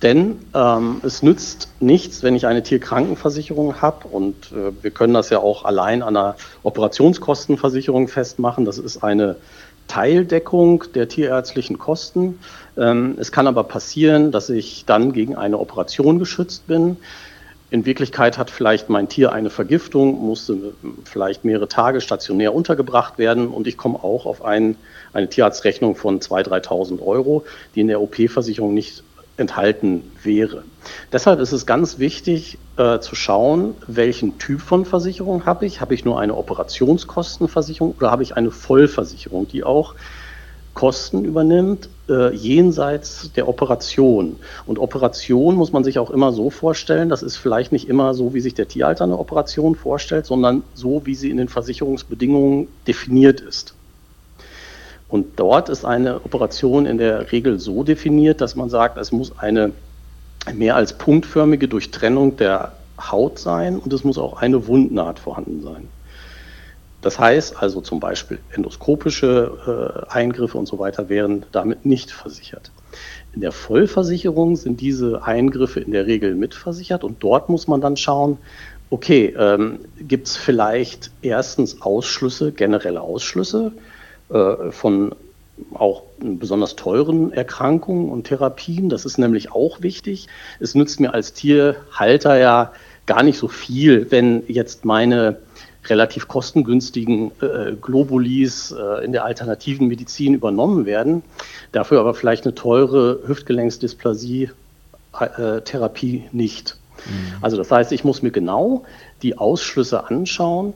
Denn 0.02 0.40
ähm, 0.56 1.00
es 1.04 1.22
nützt 1.22 1.70
nichts, 1.80 2.24
wenn 2.24 2.36
ich 2.36 2.48
eine 2.48 2.64
Tierkrankenversicherung 2.64 3.82
habe 3.82 4.08
und 4.08 4.52
äh, 4.52 4.72
wir 4.82 4.90
können 4.90 5.14
das 5.14 5.30
ja 5.30 5.40
auch 5.40 5.64
allein 5.64 6.02
an 6.02 6.18
einer 6.18 6.36
Operationskostenversicherung 6.64 8.08
festmachen. 8.08 8.66
Das 8.66 8.80
ist 8.80 9.04
eine 9.04 9.36
Teildeckung 9.88 10.86
der 10.96 11.08
tierärztlichen 11.08 11.78
Kosten. 11.78 12.40
Ähm, 12.78 13.16
es 13.20 13.32
kann 13.32 13.46
aber 13.46 13.64
passieren, 13.64 14.32
dass 14.32 14.50
ich 14.50 14.86
dann 14.86 15.14
gegen 15.14 15.36
eine 15.36 15.60
Operation 15.60 16.18
geschützt 16.18 16.66
bin. 16.66 16.98
In 17.72 17.86
Wirklichkeit 17.86 18.38
hat 18.38 18.52
vielleicht 18.52 18.90
mein 18.90 19.08
Tier 19.08 19.32
eine 19.32 19.50
Vergiftung, 19.50 20.20
musste 20.20 20.74
vielleicht 21.06 21.46
mehrere 21.46 21.70
Tage 21.70 22.02
stationär 22.02 22.54
untergebracht 22.54 23.18
werden 23.18 23.48
und 23.48 23.66
ich 23.66 23.78
komme 23.78 24.04
auch 24.04 24.26
auf 24.26 24.44
ein, 24.44 24.76
eine 25.14 25.30
Tierarztrechnung 25.30 25.96
von 25.96 26.20
2.000, 26.20 26.66
3.000 26.66 27.02
Euro, 27.02 27.46
die 27.74 27.80
in 27.80 27.88
der 27.88 28.02
OP-Versicherung 28.02 28.74
nicht 28.74 29.04
enthalten 29.38 30.12
wäre. 30.22 30.66
Deshalb 31.14 31.40
ist 31.40 31.54
es 31.54 31.66
ganz 31.66 31.98
wichtig 31.98 32.58
äh, 32.76 33.00
zu 33.00 33.16
schauen, 33.16 33.76
welchen 33.88 34.38
Typ 34.38 34.60
von 34.60 34.84
Versicherung 34.84 35.46
habe 35.46 35.66
ich. 35.66 35.80
Habe 35.80 35.94
ich 35.94 36.04
nur 36.04 36.20
eine 36.20 36.36
Operationskostenversicherung 36.36 37.96
oder 37.98 38.12
habe 38.12 38.24
ich 38.24 38.36
eine 38.36 38.52
Vollversicherung, 38.52 39.48
die 39.48 39.64
auch 39.64 39.96
Kosten 40.74 41.26
übernimmt, 41.26 41.90
äh, 42.08 42.34
jenseits 42.34 43.32
der 43.34 43.48
Operation. 43.48 44.38
Und 44.66 44.80
Operation 44.80 45.56
muss 45.56 45.74
man 45.74 45.84
sich 45.84 46.00
auch 46.00 46.10
immer 46.10 46.32
so 46.32 46.50
vorstellen, 46.50 47.10
das 47.10 47.24
ist 47.24 47.36
vielleicht 47.38 47.72
nicht 47.72 47.90
immer 47.90 48.14
so, 48.14 48.34
wie 48.34 48.40
sich 48.40 48.54
der 48.54 48.68
Tierhalter 48.68 49.04
eine 49.04 49.20
Operation 49.20 49.76
vorstellt, 49.76 50.26
sondern 50.26 50.64
so, 50.74 51.06
wie 51.06 51.16
sie 51.16 51.30
in 51.30 51.38
den 51.38 51.50
Versicherungsbedingungen 51.50 52.68
definiert 52.88 53.42
ist. 53.42 53.74
Und 55.10 55.38
dort 55.38 55.68
ist 55.68 55.84
eine 55.84 56.24
Operation 56.24 56.86
in 56.86 56.98
der 56.98 57.34
Regel 57.34 57.60
so 57.60 57.84
definiert, 57.84 58.40
dass 58.40 58.56
man 58.56 58.70
sagt, 58.70 58.98
es 58.98 59.12
muss 59.12 59.38
eine 59.38 59.74
mehr 60.54 60.78
als 60.78 60.94
punktförmige 60.94 61.68
Durchtrennung 61.68 62.38
der 62.38 62.72
Haut 62.98 63.38
sein 63.38 63.78
und 63.78 63.92
es 63.92 64.06
muss 64.06 64.18
auch 64.18 64.42
eine 64.42 64.68
Wundnaht 64.68 65.20
vorhanden 65.20 65.62
sein. 65.64 65.90
Das 67.02 67.18
heißt 67.20 67.62
also 67.62 67.82
zum 67.82 68.00
Beispiel 68.00 68.40
endoskopische 68.52 70.06
äh, 70.08 70.12
Eingriffe 70.12 70.58
und 70.58 70.68
so 70.68 70.80
weiter 70.80 71.10
wären 71.10 71.46
damit 71.52 71.86
nicht 71.86 72.12
versichert. 72.12 72.72
In 73.34 73.42
der 73.42 73.52
Vollversicherung 73.52 74.56
sind 74.56 74.82
diese 74.82 75.24
Eingriffe 75.24 75.80
in 75.80 75.92
der 75.92 76.06
Regel 76.06 76.36
mitversichert 76.36 77.04
und 77.04 77.24
dort 77.24 77.50
muss 77.50 77.68
man 77.68 77.82
dann 77.82 77.98
schauen, 77.98 78.38
okay, 78.90 79.34
ähm, 79.38 79.80
gibt 80.00 80.28
es 80.28 80.38
vielleicht 80.38 81.12
erstens 81.22 81.82
Ausschlüsse, 81.82 82.52
generelle 82.52 83.02
Ausschlüsse 83.02 83.72
äh, 84.30 84.72
von 84.72 85.16
auch 85.74 86.04
besonders 86.20 86.76
teuren 86.76 87.32
Erkrankungen 87.34 88.10
und 88.10 88.26
Therapien. 88.26 88.90
Das 88.90 89.06
ist 89.06 89.18
nämlich 89.18 89.52
auch 89.52 89.82
wichtig. 89.82 90.28
Es 90.60 90.76
nützt 90.76 91.00
mir 91.00 91.14
als 91.14 91.34
Tierhalter 91.34 92.38
ja 92.38 92.74
gar 93.06 93.24
nicht 93.24 93.38
so 93.38 93.48
viel, 93.48 94.10
wenn 94.12 94.44
jetzt 94.48 94.86
meine 94.86 95.38
relativ 95.86 96.28
kostengünstigen 96.28 97.32
äh, 97.42 97.72
Globulis 97.80 98.72
äh, 98.72 99.04
in 99.04 99.12
der 99.12 99.26
alternativen 99.26 99.88
Medizin 99.88 100.36
übernommen 100.36 100.86
werden, 100.86 101.24
dafür 101.72 102.00
aber 102.00 102.14
vielleicht 102.14 102.46
eine 102.46 102.54
teure 102.54 103.28
Hüftgelenksdysplasie-Therapie 103.28 106.26
nicht. 106.32 106.78
Mhm. 107.06 107.34
Also 107.42 107.58
das 107.58 107.72
heißt, 107.72 107.92
ich 107.92 108.04
muss 108.04 108.22
mir 108.22 108.32
genau 108.32 108.84
die 109.24 109.38
Ausschlüsse 109.38 110.10
anschauen, 110.10 110.74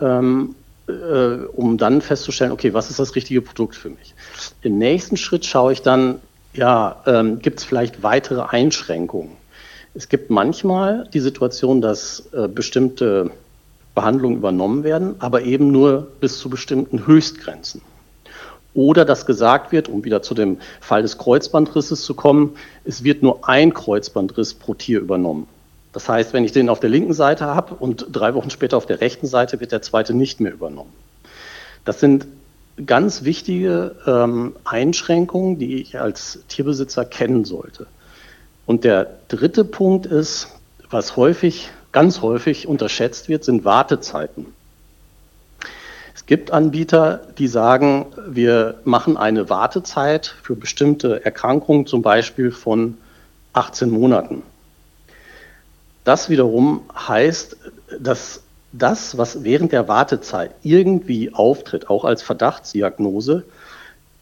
ähm, 0.00 0.54
äh, 0.88 0.92
um 0.92 1.78
dann 1.78 2.00
festzustellen, 2.00 2.52
okay, 2.52 2.74
was 2.74 2.90
ist 2.90 2.98
das 2.98 3.16
richtige 3.16 3.42
Produkt 3.42 3.74
für 3.74 3.90
mich? 3.90 4.14
Im 4.62 4.78
nächsten 4.78 5.16
Schritt 5.16 5.46
schaue 5.46 5.72
ich 5.72 5.82
dann, 5.82 6.20
ja, 6.52 7.02
ähm, 7.06 7.40
gibt 7.40 7.60
es 7.60 7.64
vielleicht 7.64 8.02
weitere 8.02 8.42
Einschränkungen? 8.42 9.32
Es 9.94 10.08
gibt 10.08 10.30
manchmal 10.30 11.08
die 11.12 11.20
Situation, 11.20 11.80
dass 11.80 12.28
äh, 12.32 12.48
bestimmte 12.48 13.30
Behandlungen 13.96 14.36
übernommen 14.36 14.84
werden, 14.84 15.16
aber 15.18 15.42
eben 15.42 15.72
nur 15.72 16.06
bis 16.20 16.38
zu 16.38 16.48
bestimmten 16.48 17.08
Höchstgrenzen. 17.08 17.80
Oder 18.74 19.06
dass 19.06 19.24
gesagt 19.24 19.72
wird, 19.72 19.88
um 19.88 20.04
wieder 20.04 20.20
zu 20.20 20.34
dem 20.34 20.58
Fall 20.80 21.00
des 21.02 21.16
Kreuzbandrisses 21.16 22.02
zu 22.02 22.14
kommen, 22.14 22.56
es 22.84 23.02
wird 23.02 23.22
nur 23.22 23.48
ein 23.48 23.72
Kreuzbandriss 23.72 24.54
pro 24.54 24.74
Tier 24.74 25.00
übernommen. 25.00 25.48
Das 25.94 26.10
heißt, 26.10 26.34
wenn 26.34 26.44
ich 26.44 26.52
den 26.52 26.68
auf 26.68 26.78
der 26.78 26.90
linken 26.90 27.14
Seite 27.14 27.46
habe 27.46 27.74
und 27.74 28.08
drei 28.12 28.34
Wochen 28.34 28.50
später 28.50 28.76
auf 28.76 28.84
der 28.84 29.00
rechten 29.00 29.26
Seite 29.26 29.60
wird 29.60 29.72
der 29.72 29.80
zweite 29.80 30.12
nicht 30.12 30.40
mehr 30.40 30.52
übernommen. 30.52 30.92
Das 31.86 32.00
sind 32.00 32.26
ganz 32.84 33.24
wichtige 33.24 33.96
ähm, 34.06 34.54
Einschränkungen, 34.64 35.58
die 35.58 35.80
ich 35.80 35.98
als 35.98 36.40
Tierbesitzer 36.48 37.06
kennen 37.06 37.46
sollte. 37.46 37.86
Und 38.66 38.84
der 38.84 39.06
dritte 39.28 39.64
Punkt 39.64 40.04
ist, 40.04 40.48
was 40.90 41.16
häufig, 41.16 41.70
ganz 41.92 42.22
häufig 42.22 42.66
unterschätzt 42.66 43.28
wird, 43.28 43.44
sind 43.44 43.64
Wartezeiten. 43.64 44.46
Es 46.14 46.26
gibt 46.26 46.50
Anbieter, 46.50 47.20
die 47.38 47.46
sagen, 47.46 48.06
wir 48.26 48.80
machen 48.84 49.16
eine 49.16 49.48
Wartezeit 49.48 50.34
für 50.42 50.56
bestimmte 50.56 51.24
Erkrankungen, 51.24 51.86
zum 51.86 52.02
Beispiel 52.02 52.50
von 52.50 52.98
18 53.52 53.90
Monaten. 53.90 54.42
Das 56.04 56.28
wiederum 56.28 56.82
heißt, 56.94 57.56
dass 58.00 58.42
das, 58.72 59.16
was 59.18 59.44
während 59.44 59.72
der 59.72 59.88
Wartezeit 59.88 60.52
irgendwie 60.62 61.32
auftritt, 61.32 61.90
auch 61.90 62.04
als 62.04 62.22
Verdachtsdiagnose, 62.22 63.44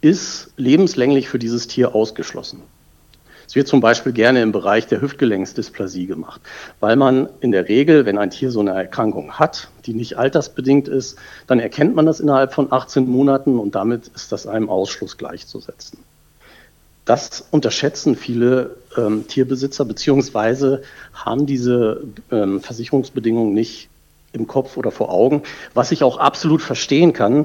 ist 0.00 0.50
lebenslänglich 0.56 1.28
für 1.28 1.38
dieses 1.38 1.66
Tier 1.66 1.94
ausgeschlossen. 1.94 2.62
Es 3.46 3.54
wird 3.54 3.68
zum 3.68 3.80
Beispiel 3.80 4.12
gerne 4.12 4.42
im 4.42 4.52
Bereich 4.52 4.86
der 4.86 5.00
Hüftgelenksdysplasie 5.00 6.06
gemacht, 6.06 6.40
weil 6.80 6.96
man 6.96 7.28
in 7.40 7.52
der 7.52 7.68
Regel, 7.68 8.06
wenn 8.06 8.18
ein 8.18 8.30
Tier 8.30 8.50
so 8.50 8.60
eine 8.60 8.72
Erkrankung 8.72 9.32
hat, 9.32 9.68
die 9.86 9.94
nicht 9.94 10.18
altersbedingt 10.18 10.88
ist, 10.88 11.18
dann 11.46 11.60
erkennt 11.60 11.94
man 11.94 12.06
das 12.06 12.20
innerhalb 12.20 12.54
von 12.54 12.72
18 12.72 13.08
Monaten 13.08 13.58
und 13.58 13.74
damit 13.74 14.08
ist 14.08 14.32
das 14.32 14.46
einem 14.46 14.68
Ausschluss 14.68 15.16
gleichzusetzen. 15.16 15.98
Das 17.04 17.46
unterschätzen 17.50 18.16
viele 18.16 18.76
ähm, 18.96 19.26
Tierbesitzer, 19.28 19.84
beziehungsweise 19.84 20.82
haben 21.12 21.44
diese 21.44 22.02
ähm, 22.30 22.60
Versicherungsbedingungen 22.60 23.52
nicht 23.52 23.90
im 24.32 24.46
Kopf 24.46 24.76
oder 24.76 24.90
vor 24.90 25.10
Augen, 25.10 25.42
was 25.74 25.92
ich 25.92 26.02
auch 26.02 26.16
absolut 26.16 26.62
verstehen 26.62 27.12
kann, 27.12 27.44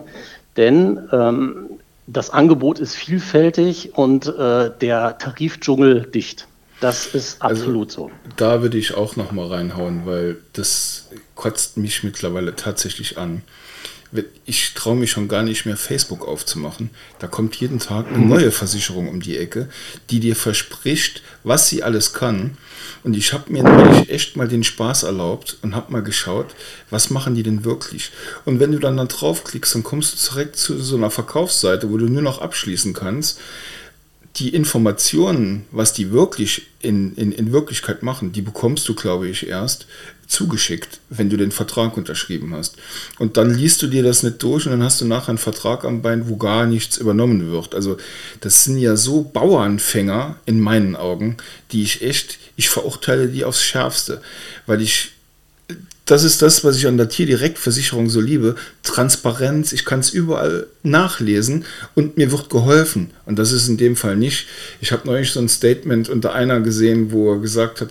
denn 0.56 1.08
ähm, 1.12 1.70
das 2.12 2.30
Angebot 2.30 2.80
ist 2.80 2.96
vielfältig 2.96 3.96
und 3.96 4.28
äh, 4.28 4.72
der 4.80 5.18
Tarifdschungel 5.18 6.08
dicht. 6.08 6.48
Das 6.82 7.08
ist 7.08 7.42
also 7.42 7.64
absolut 7.64 7.90
also, 7.90 8.08
so. 8.08 8.12
Da 8.38 8.62
würde 8.62 8.78
ich 8.78 8.94
auch 8.96 9.16
noch 9.16 9.32
mal 9.32 9.48
reinhauen, 9.48 10.06
weil 10.06 10.38
das 10.54 11.10
kotzt 11.36 11.78
mich 11.78 12.04
mittlerweile 12.04 12.56
tatsächlich 12.56 13.18
an 13.18 13.44
ich 14.46 14.74
traue 14.74 14.96
mich 14.96 15.12
schon 15.12 15.28
gar 15.28 15.44
nicht 15.44 15.66
mehr, 15.66 15.78
Facebook 15.78 16.28
aufzumachen. 16.28 16.90
Da 17.20 17.28
kommt 17.28 17.56
jeden 17.58 17.80
Tag 17.80 18.08
eine 18.08 18.26
neue 18.26 18.52
Versicherung 18.52 19.08
um 19.08 19.22
die 19.22 19.38
Ecke, 19.38 19.70
die 20.10 20.20
dir 20.20 20.36
verspricht, 20.36 21.22
was 21.44 21.70
sie 21.70 21.84
alles 21.84 22.14
kann. 22.14 22.58
Und 23.04 23.16
ich 23.16 23.34
habe 23.34 23.52
mir 23.52 23.64
neulich 23.64 24.10
echt 24.10 24.36
mal 24.36 24.48
den 24.48 24.64
Spaß 24.64 25.04
erlaubt 25.04 25.58
und 25.62 25.76
habe 25.76 25.92
mal 25.92 26.02
geschaut, 26.02 26.48
was 26.90 27.12
machen 27.12 27.36
die 27.36 27.44
denn 27.44 27.64
wirklich. 27.64 28.12
Und 28.46 28.60
wenn 28.60 28.72
du 28.72 28.80
dann 28.80 28.98
da 28.98 29.06
draufklickst, 29.06 29.76
dann 29.76 29.84
kommst 29.84 30.14
du 30.14 30.32
direkt 30.32 30.56
zu 30.56 30.80
so 30.80 30.98
einer 30.98 31.12
Verkaufsseite, 31.12 31.90
wo 31.90 31.98
du 31.98 32.08
nur 32.08 32.24
noch 32.24 32.42
abschließen 32.42 32.94
kannst 32.94 33.40
die 34.36 34.50
Informationen, 34.50 35.66
was 35.72 35.94
die 35.94 36.12
wirklich 36.12 36.68
in, 36.82 37.16
in, 37.16 37.32
in 37.32 37.52
Wirklichkeit 37.52 38.04
machen, 38.04 38.32
die 38.32 38.42
bekommst 38.42 38.88
du, 38.88 38.94
glaube 38.94 39.28
ich, 39.28 39.48
erst 39.48 39.88
zugeschickt, 40.30 41.00
wenn 41.10 41.30
du 41.30 41.38
den 41.38 41.52
Vertrag 41.52 41.98
unterschrieben 41.98 42.54
hast. 42.54 42.78
Und 43.18 43.36
dann 43.36 43.54
liest 43.54 43.82
du 43.82 43.88
dir 43.88 44.04
das 44.04 44.24
nicht 44.24 44.42
durch 44.42 44.66
und 44.66 44.72
dann 44.72 44.84
hast 44.84 45.02
du 45.02 45.06
nachher 45.06 45.30
einen 45.30 45.38
Vertrag 45.40 45.84
am 45.84 46.02
Bein, 46.04 46.30
wo 46.30 46.38
gar 46.38 46.68
nichts 46.68 46.98
übernommen 46.98 47.52
wird. 47.52 47.74
Also 47.74 47.98
das 48.40 48.64
sind 48.64 48.78
ja 48.78 48.96
so 48.96 49.24
Bauernfänger 49.24 50.38
in 50.46 50.60
meinen 50.60 50.96
Augen, 50.96 51.38
die 51.72 51.82
ich 51.82 52.04
echt, 52.04 52.38
ich 52.56 52.70
verurteile 52.70 53.28
die 53.28 53.44
aufs 53.44 53.64
Schärfste, 53.64 54.22
weil 54.68 54.82
ich 54.82 55.12
das 56.10 56.24
ist 56.24 56.42
das, 56.42 56.64
was 56.64 56.76
ich 56.76 56.88
an 56.88 56.98
der 56.98 57.08
Tierdirektversicherung 57.08 58.10
so 58.10 58.20
liebe. 58.20 58.56
Transparenz, 58.82 59.74
ich 59.74 59.86
kann 59.86 60.00
es 60.00 60.10
überall 60.10 60.66
nachlesen 60.82 61.66
und 61.94 62.18
mir 62.18 62.32
wird 62.32 62.50
geholfen. 62.50 63.12
Und 63.28 63.38
das 63.38 63.52
ist 63.52 63.68
in 63.68 63.78
dem 63.78 63.96
Fall 63.96 64.16
nicht. 64.16 64.48
Ich 64.82 64.92
habe 64.92 65.08
neulich 65.08 65.32
so 65.32 65.40
ein 65.40 65.50
Statement 65.50 66.10
unter 66.10 66.34
einer 66.34 66.62
gesehen, 66.62 67.12
wo 67.12 67.34
er 67.34 67.40
gesagt 67.40 67.82
hat, 67.82 67.90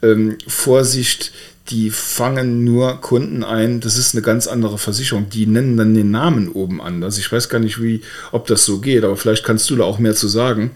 ähm, 0.00 0.38
Vorsicht, 0.46 1.32
die 1.68 1.90
fangen 1.90 2.64
nur 2.64 3.00
Kunden 3.00 3.44
ein. 3.44 3.80
Das 3.80 3.96
ist 3.96 4.14
eine 4.14 4.22
ganz 4.22 4.46
andere 4.46 4.78
Versicherung. 4.78 5.28
Die 5.30 5.46
nennen 5.46 5.76
dann 5.76 5.94
den 5.94 6.10
Namen 6.10 6.48
oben 6.48 6.80
anders. 6.80 7.18
Ich 7.18 7.30
weiß 7.30 7.48
gar 7.48 7.58
nicht, 7.58 7.82
wie, 7.82 8.02
ob 8.32 8.46
das 8.46 8.64
so 8.64 8.80
geht, 8.80 9.04
aber 9.04 9.16
vielleicht 9.16 9.44
kannst 9.44 9.68
du 9.70 9.76
da 9.76 9.84
auch 9.84 9.98
mehr 9.98 10.14
zu 10.14 10.28
sagen. 10.28 10.70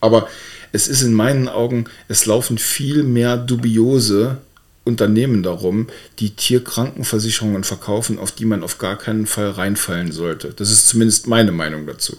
Aber 0.00 0.28
es 0.72 0.88
ist 0.88 1.02
in 1.02 1.14
meinen 1.14 1.48
Augen, 1.48 1.86
es 2.08 2.26
laufen 2.26 2.58
viel 2.58 3.02
mehr 3.02 3.36
dubiose 3.36 4.38
Unternehmen 4.84 5.42
darum, 5.42 5.86
die 6.18 6.30
Tierkrankenversicherungen 6.30 7.64
verkaufen, 7.64 8.18
auf 8.18 8.32
die 8.32 8.46
man 8.46 8.62
auf 8.62 8.78
gar 8.78 8.96
keinen 8.96 9.26
Fall 9.26 9.50
reinfallen 9.50 10.12
sollte. 10.12 10.52
Das 10.54 10.70
ist 10.70 10.88
zumindest 10.88 11.26
meine 11.26 11.52
Meinung 11.52 11.86
dazu. 11.86 12.16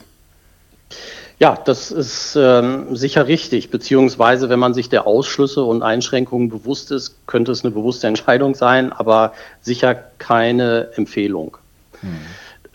Ja, 1.40 1.56
das 1.56 1.90
ist 1.92 2.36
ähm, 2.36 2.98
sicher 2.98 3.28
richtig, 3.28 3.70
beziehungsweise 3.70 4.50
wenn 4.50 4.60
man 4.60 4.74
sich 4.74 4.90
der 4.90 5.08
Ausschlüsse 5.08 5.64
und 5.64 5.84
Einschränkungen 5.84 6.50
bewusst 6.50 6.92
ist, 6.92 7.16
könnte 7.28 7.54
es 7.54 7.64
eine 7.64 7.72
bewusste 7.72 8.08
Entscheidung 8.08 8.56
sein, 8.56 8.92
aber 8.92 9.32
sicher 9.62 9.96
keine 10.18 10.90
Empfehlung. 10.96 11.58
Hm. 12.02 12.10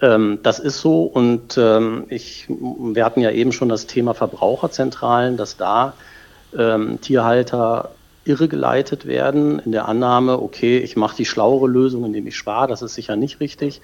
Ähm, 0.01 0.39
das 0.43 0.61
ist 0.61 0.81
so 0.81 1.03
und 1.03 1.59
ähm, 1.59 2.07
ich, 2.09 2.47
wir 2.49 3.05
hatten 3.05 3.21
ja 3.21 3.31
eben 3.31 3.53
schon 3.53 3.69
das 3.69 3.87
Thema 3.87 4.15
Verbraucherzentralen, 4.15 5.37
dass 5.37 5.59
da 5.59 5.93
ähm, 6.57 6.99
Tierhalter 7.03 7.91
irregeleitet 8.25 9.05
werden 9.05 9.59
in 9.59 9.73
der 9.73 9.89
Annahme, 9.89 10.41
okay, 10.41 10.79
ich 10.79 10.97
mache 10.97 11.17
die 11.17 11.27
schlauere 11.27 11.69
Lösung, 11.69 12.07
indem 12.07 12.27
ich 12.27 12.37
spare, 12.37 12.69
das 12.69 12.81
ist 12.81 12.95
sicher 12.95 13.17
nicht 13.17 13.41
richtig. 13.41 13.83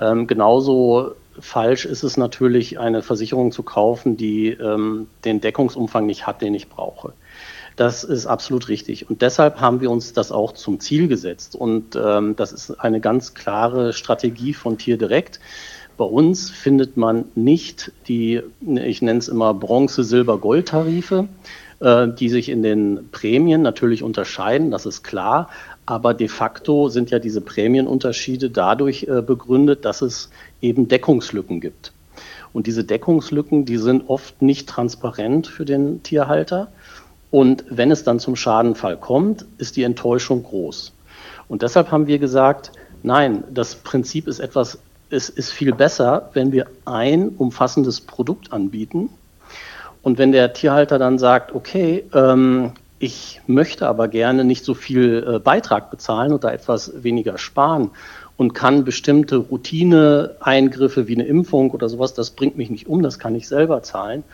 Ähm, 0.00 0.28
genauso 0.28 1.16
falsch 1.38 1.84
ist 1.84 2.02
es 2.02 2.16
natürlich, 2.16 2.78
eine 2.78 3.02
Versicherung 3.02 3.52
zu 3.52 3.62
kaufen, 3.62 4.16
die 4.16 4.48
ähm, 4.48 5.08
den 5.24 5.40
Deckungsumfang 5.40 6.06
nicht 6.06 6.26
hat, 6.26 6.42
den 6.42 6.54
ich 6.54 6.68
brauche. 6.68 7.12
Das 7.76 8.04
ist 8.04 8.26
absolut 8.26 8.68
richtig. 8.68 9.08
Und 9.08 9.22
deshalb 9.22 9.60
haben 9.60 9.80
wir 9.80 9.90
uns 9.90 10.12
das 10.12 10.30
auch 10.30 10.52
zum 10.52 10.80
Ziel 10.80 11.08
gesetzt. 11.08 11.56
Und 11.56 11.96
ähm, 11.96 12.36
das 12.36 12.52
ist 12.52 12.72
eine 12.80 13.00
ganz 13.00 13.34
klare 13.34 13.92
Strategie 13.92 14.52
von 14.52 14.78
Tierdirekt. 14.78 15.40
Bei 15.96 16.04
uns 16.04 16.50
findet 16.50 16.96
man 16.96 17.26
nicht 17.34 17.92
die, 18.08 18.42
ich 18.60 19.02
nenne 19.02 19.18
es 19.18 19.28
immer 19.28 19.54
Bronze, 19.54 20.04
Silber, 20.04 20.38
Gold-Tarife, 20.38 21.28
äh, 21.80 22.08
die 22.08 22.28
sich 22.28 22.48
in 22.48 22.62
den 22.62 23.08
Prämien 23.10 23.62
natürlich 23.62 24.02
unterscheiden, 24.02 24.70
das 24.70 24.86
ist 24.86 25.02
klar. 25.02 25.48
Aber 25.84 26.14
de 26.14 26.28
facto 26.28 26.88
sind 26.88 27.10
ja 27.10 27.18
diese 27.18 27.40
Prämienunterschiede 27.40 28.50
dadurch 28.50 29.04
äh, 29.04 29.20
begründet, 29.20 29.84
dass 29.84 30.00
es 30.00 30.30
eben 30.62 30.88
Deckungslücken 30.88 31.60
gibt. 31.60 31.92
Und 32.52 32.66
diese 32.66 32.84
Deckungslücken, 32.84 33.64
die 33.64 33.76
sind 33.76 34.08
oft 34.08 34.40
nicht 34.40 34.68
transparent 34.68 35.46
für 35.46 35.64
den 35.64 36.02
Tierhalter. 36.02 36.68
Und 37.30 37.64
wenn 37.68 37.90
es 37.90 38.04
dann 38.04 38.18
zum 38.18 38.36
Schadenfall 38.36 38.96
kommt, 38.96 39.44
ist 39.58 39.76
die 39.76 39.82
Enttäuschung 39.82 40.42
groß. 40.42 40.92
Und 41.48 41.62
deshalb 41.62 41.90
haben 41.90 42.06
wir 42.06 42.18
gesagt, 42.18 42.72
nein, 43.02 43.44
das 43.52 43.74
Prinzip 43.74 44.28
ist 44.28 44.38
etwas, 44.38 44.78
es 45.10 45.28
ist 45.28 45.50
viel 45.50 45.74
besser, 45.74 46.30
wenn 46.32 46.52
wir 46.52 46.66
ein 46.84 47.30
umfassendes 47.30 48.00
Produkt 48.00 48.52
anbieten, 48.52 49.10
und 50.02 50.18
wenn 50.18 50.32
der 50.32 50.52
Tierhalter 50.52 50.98
dann 50.98 51.18
sagt, 51.18 51.54
okay, 51.54 52.04
ähm, 52.12 52.72
ich 52.98 53.40
möchte 53.46 53.88
aber 53.88 54.08
gerne 54.08 54.44
nicht 54.44 54.64
so 54.64 54.74
viel 54.74 55.24
äh, 55.26 55.38
Beitrag 55.38 55.90
bezahlen 55.90 56.38
da 56.44 56.50
etwas 56.50 57.02
weniger 57.02 57.38
sparen 57.38 57.90
und 58.36 58.54
kann 58.54 58.84
bestimmte 58.84 59.36
Routineeingriffe 59.36 61.08
wie 61.08 61.14
eine 61.14 61.24
Impfung 61.24 61.70
oder 61.70 61.88
sowas, 61.88 62.14
das 62.14 62.30
bringt 62.30 62.56
mich 62.56 62.70
nicht 62.70 62.86
um, 62.88 63.02
das 63.02 63.18
kann 63.18 63.34
ich 63.34 63.48
selber 63.48 63.82
zahlen. 63.82 64.24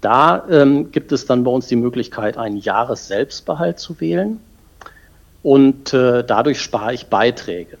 Da 0.00 0.44
ähm, 0.50 0.90
gibt 0.90 1.12
es 1.12 1.26
dann 1.26 1.44
bei 1.44 1.50
uns 1.50 1.66
die 1.68 1.76
Möglichkeit, 1.76 2.36
einen 2.36 2.56
Jahresselbstbehalt 2.56 3.78
zu 3.78 4.00
wählen 4.00 4.40
und 5.42 5.94
äh, 5.94 6.24
dadurch 6.24 6.60
spare 6.60 6.92
ich 6.92 7.06
Beiträge. 7.06 7.78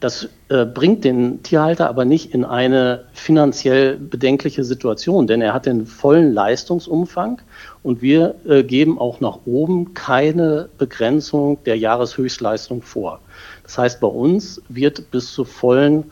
Das 0.00 0.28
äh, 0.48 0.64
bringt 0.64 1.04
den 1.04 1.42
Tierhalter 1.44 1.88
aber 1.88 2.04
nicht 2.04 2.34
in 2.34 2.44
eine 2.44 3.04
finanziell 3.12 3.96
bedenkliche 3.96 4.64
Situation, 4.64 5.28
denn 5.28 5.40
er 5.40 5.54
hat 5.54 5.66
den 5.66 5.86
vollen 5.86 6.32
Leistungsumfang 6.32 7.40
und 7.82 8.02
wir 8.02 8.34
äh, 8.46 8.62
geben 8.62 8.98
auch 8.98 9.20
nach 9.20 9.40
oben 9.44 9.94
keine 9.94 10.68
Begrenzung 10.78 11.62
der 11.64 11.76
Jahreshöchstleistung 11.76 12.82
vor. 12.82 13.20
Das 13.64 13.78
heißt, 13.78 14.00
bei 14.00 14.06
uns 14.06 14.62
wird 14.68 15.10
bis 15.10 15.32
zur 15.32 15.46
vollen 15.46 16.10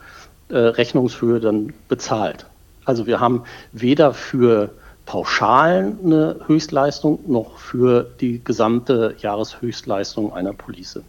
äh, 0.49 0.57
Rechnungshöhe 0.57 1.39
dann 1.39 1.73
bezahlt. 1.87 2.45
Also 2.85 3.07
wir 3.07 3.19
haben 3.19 3.43
weder 3.71 4.13
für 4.13 4.71
pauschal 5.05 5.95
eine 6.03 6.39
Höchstleistung 6.47 7.19
noch 7.27 7.57
für 7.57 8.09
die 8.19 8.41
gesamte 8.43 9.15
Jahreshöchstleistung 9.19 10.33
einer 10.33 10.53
Police. 10.53 10.99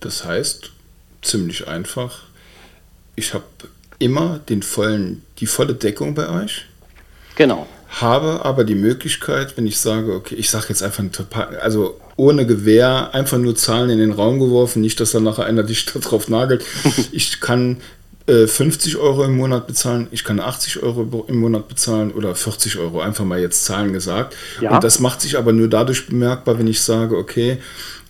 Das 0.00 0.24
heißt, 0.24 0.72
ziemlich 1.22 1.66
einfach, 1.66 2.24
ich 3.16 3.34
habe 3.34 3.44
immer 3.98 4.38
den 4.38 4.62
vollen, 4.62 5.22
die 5.38 5.46
volle 5.46 5.74
Deckung 5.74 6.14
bei 6.14 6.28
euch. 6.28 6.66
Genau. 7.34 7.66
Habe 8.00 8.44
aber 8.44 8.64
die 8.64 8.74
Möglichkeit, 8.74 9.56
wenn 9.56 9.66
ich 9.66 9.78
sage, 9.78 10.12
okay, 10.12 10.34
ich 10.34 10.50
sage 10.50 10.66
jetzt 10.68 10.82
einfach, 10.82 11.02
also 11.62 11.98
ohne 12.16 12.46
Gewehr, 12.46 13.14
einfach 13.14 13.38
nur 13.38 13.54
Zahlen 13.56 13.88
in 13.88 13.98
den 13.98 14.12
Raum 14.12 14.38
geworfen, 14.38 14.82
nicht, 14.82 15.00
dass 15.00 15.12
dann 15.12 15.24
nachher 15.24 15.44
einer 15.44 15.62
dich 15.62 15.86
darauf 16.02 16.28
nagelt. 16.28 16.64
ich 17.12 17.40
kann 17.40 17.78
50 18.28 18.94
äh, 18.94 18.96
Euro 18.98 19.24
im 19.24 19.36
Monat 19.36 19.66
bezahlen, 19.66 20.08
ich 20.10 20.24
kann 20.24 20.40
80 20.40 20.82
Euro 20.82 21.24
im 21.28 21.38
Monat 21.38 21.68
bezahlen 21.68 22.10
oder 22.12 22.34
40 22.34 22.76
Euro, 22.76 23.00
einfach 23.00 23.24
mal 23.24 23.40
jetzt 23.40 23.64
Zahlen 23.64 23.92
gesagt. 23.92 24.36
Ja. 24.60 24.74
Und 24.74 24.84
das 24.84 24.98
macht 24.98 25.20
sich 25.20 25.38
aber 25.38 25.52
nur 25.52 25.68
dadurch 25.68 26.06
bemerkbar, 26.06 26.58
wenn 26.58 26.66
ich 26.66 26.80
sage, 26.80 27.16
okay, 27.16 27.58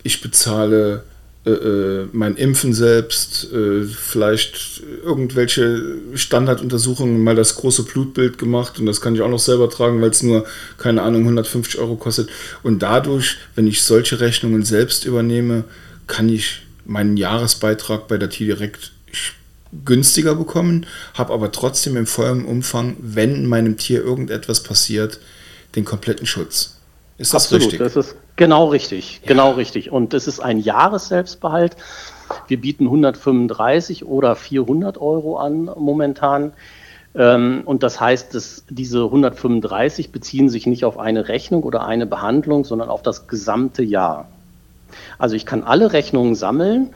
ich 0.03 0.21
bezahle 0.21 1.05
äh, 1.47 1.51
äh 1.51 2.09
mein 2.13 2.37
Impfen 2.37 2.75
selbst, 2.75 3.53
äh, 3.53 3.85
vielleicht 3.85 4.83
irgendwelche 5.05 5.99
Standarduntersuchungen, 6.15 7.23
mal 7.23 7.35
das 7.35 7.55
große 7.57 7.85
Blutbild 7.85 8.39
gemacht 8.39 8.79
und 8.79 8.87
das 8.87 9.01
kann 9.01 9.15
ich 9.15 9.23
auch 9.23 9.31
noch 9.31 9.39
selber 9.39 9.71
tragen, 9.71 10.01
weil 10.01 10.11
es 10.11 10.23
nur, 10.23 10.45
keine 10.79 11.03
Ahnung, 11.03 11.23
150 11.23 11.81
Euro 11.81 11.97
kostet. 11.97 12.29
Und 12.63 12.81
dadurch, 12.81 13.37
wenn 13.55 13.67
ich 13.67 13.83
solche 13.83 14.21
Rechnungen 14.21 14.65
selbst 14.65 15.05
übernehme, 15.05 15.65
kann 16.07 16.29
ich 16.29 16.63
meinen 16.85 17.17
Jahresbeitrag 17.17 18.09
bei 18.09 18.19
der 18.19 18.31
T 18.31 18.45
direkt 18.45 18.93
günstiger 19.85 20.35
bekommen, 20.35 20.87
habe 21.15 21.33
aber 21.33 21.53
trotzdem 21.53 21.97
im 21.97 22.07
vollen 22.07 22.45
Umfang, 22.45 22.97
wenn 23.01 23.47
meinem 23.47 23.77
Tier 23.77 24.03
irgendetwas 24.03 24.63
passiert, 24.63 25.21
den 25.75 25.85
kompletten 25.85 26.27
Schutz. 26.27 26.77
Ist 27.19 27.35
das 27.35 27.45
Absolut, 27.45 27.65
richtig? 27.65 27.79
Das 27.81 27.97
ist 27.97 28.17
genau 28.37 28.67
richtig, 28.67 29.21
ja. 29.23 29.29
genau 29.29 29.53
richtig. 29.53 29.91
Und 29.91 30.13
das 30.13 30.27
ist 30.27 30.41
ein 30.41 30.59
Jahresselbstbehalt. 30.59 31.77
Wir 32.49 32.61
bieten 32.61 32.85
135 32.85 34.05
oder 34.05 34.37
400 34.37 34.99
Euro 34.99 35.37
an 35.39 35.71
momentan. 35.77 36.53
Ähm, 37.15 37.63
und 37.65 37.83
das 37.83 38.01
heißt, 38.01 38.35
dass 38.35 38.65
diese 38.69 39.05
135 39.05 40.13
beziehen 40.13 40.49
sich 40.49 40.67
nicht 40.67 40.85
auf 40.85 40.99
eine 40.99 41.29
Rechnung 41.29 41.63
oder 41.63 41.87
eine 41.87 42.07
Behandlung, 42.07 42.65
sondern 42.65 42.89
auf 42.89 43.03
das 43.03 43.27
gesamte 43.27 43.83
Jahr. 43.83 44.29
Also 45.19 45.35
ich 45.35 45.47
kann 45.47 45.63
alle 45.63 45.93
Rechnungen 45.93 46.35
sammeln 46.35 46.91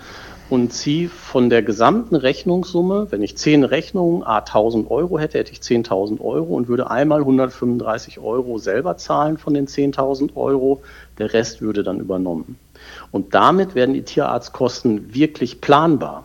und 0.51 0.73
ziehe 0.73 1.09
von 1.09 1.49
der 1.49 1.63
gesamten 1.63 2.17
Rechnungssumme, 2.17 3.07
wenn 3.11 3.23
ich 3.23 3.37
zehn 3.37 3.63
Rechnungen 3.63 4.25
a 4.25 4.39
1000 4.39 4.91
Euro 4.91 5.19
hätte, 5.19 5.39
hätte 5.39 5.53
ich 5.53 5.61
10.000 5.61 6.21
Euro 6.21 6.57
und 6.57 6.67
würde 6.67 6.91
einmal 6.91 7.21
135 7.21 8.19
Euro 8.19 8.59
selber 8.59 8.97
zahlen 8.97 9.39
von 9.39 9.55
den 9.55 9.69
10.000 9.69 10.35
Euro. 10.35 10.83
Der 11.19 11.33
Rest 11.33 11.63
würde 11.63 11.85
dann 11.85 12.01
übernommen. 12.01 12.59
Und 13.13 13.35
damit 13.35 13.77
werden 13.77 13.95
die 13.95 14.03
Tierarztkosten 14.03 15.15
wirklich 15.15 15.61
planbar. 15.61 16.25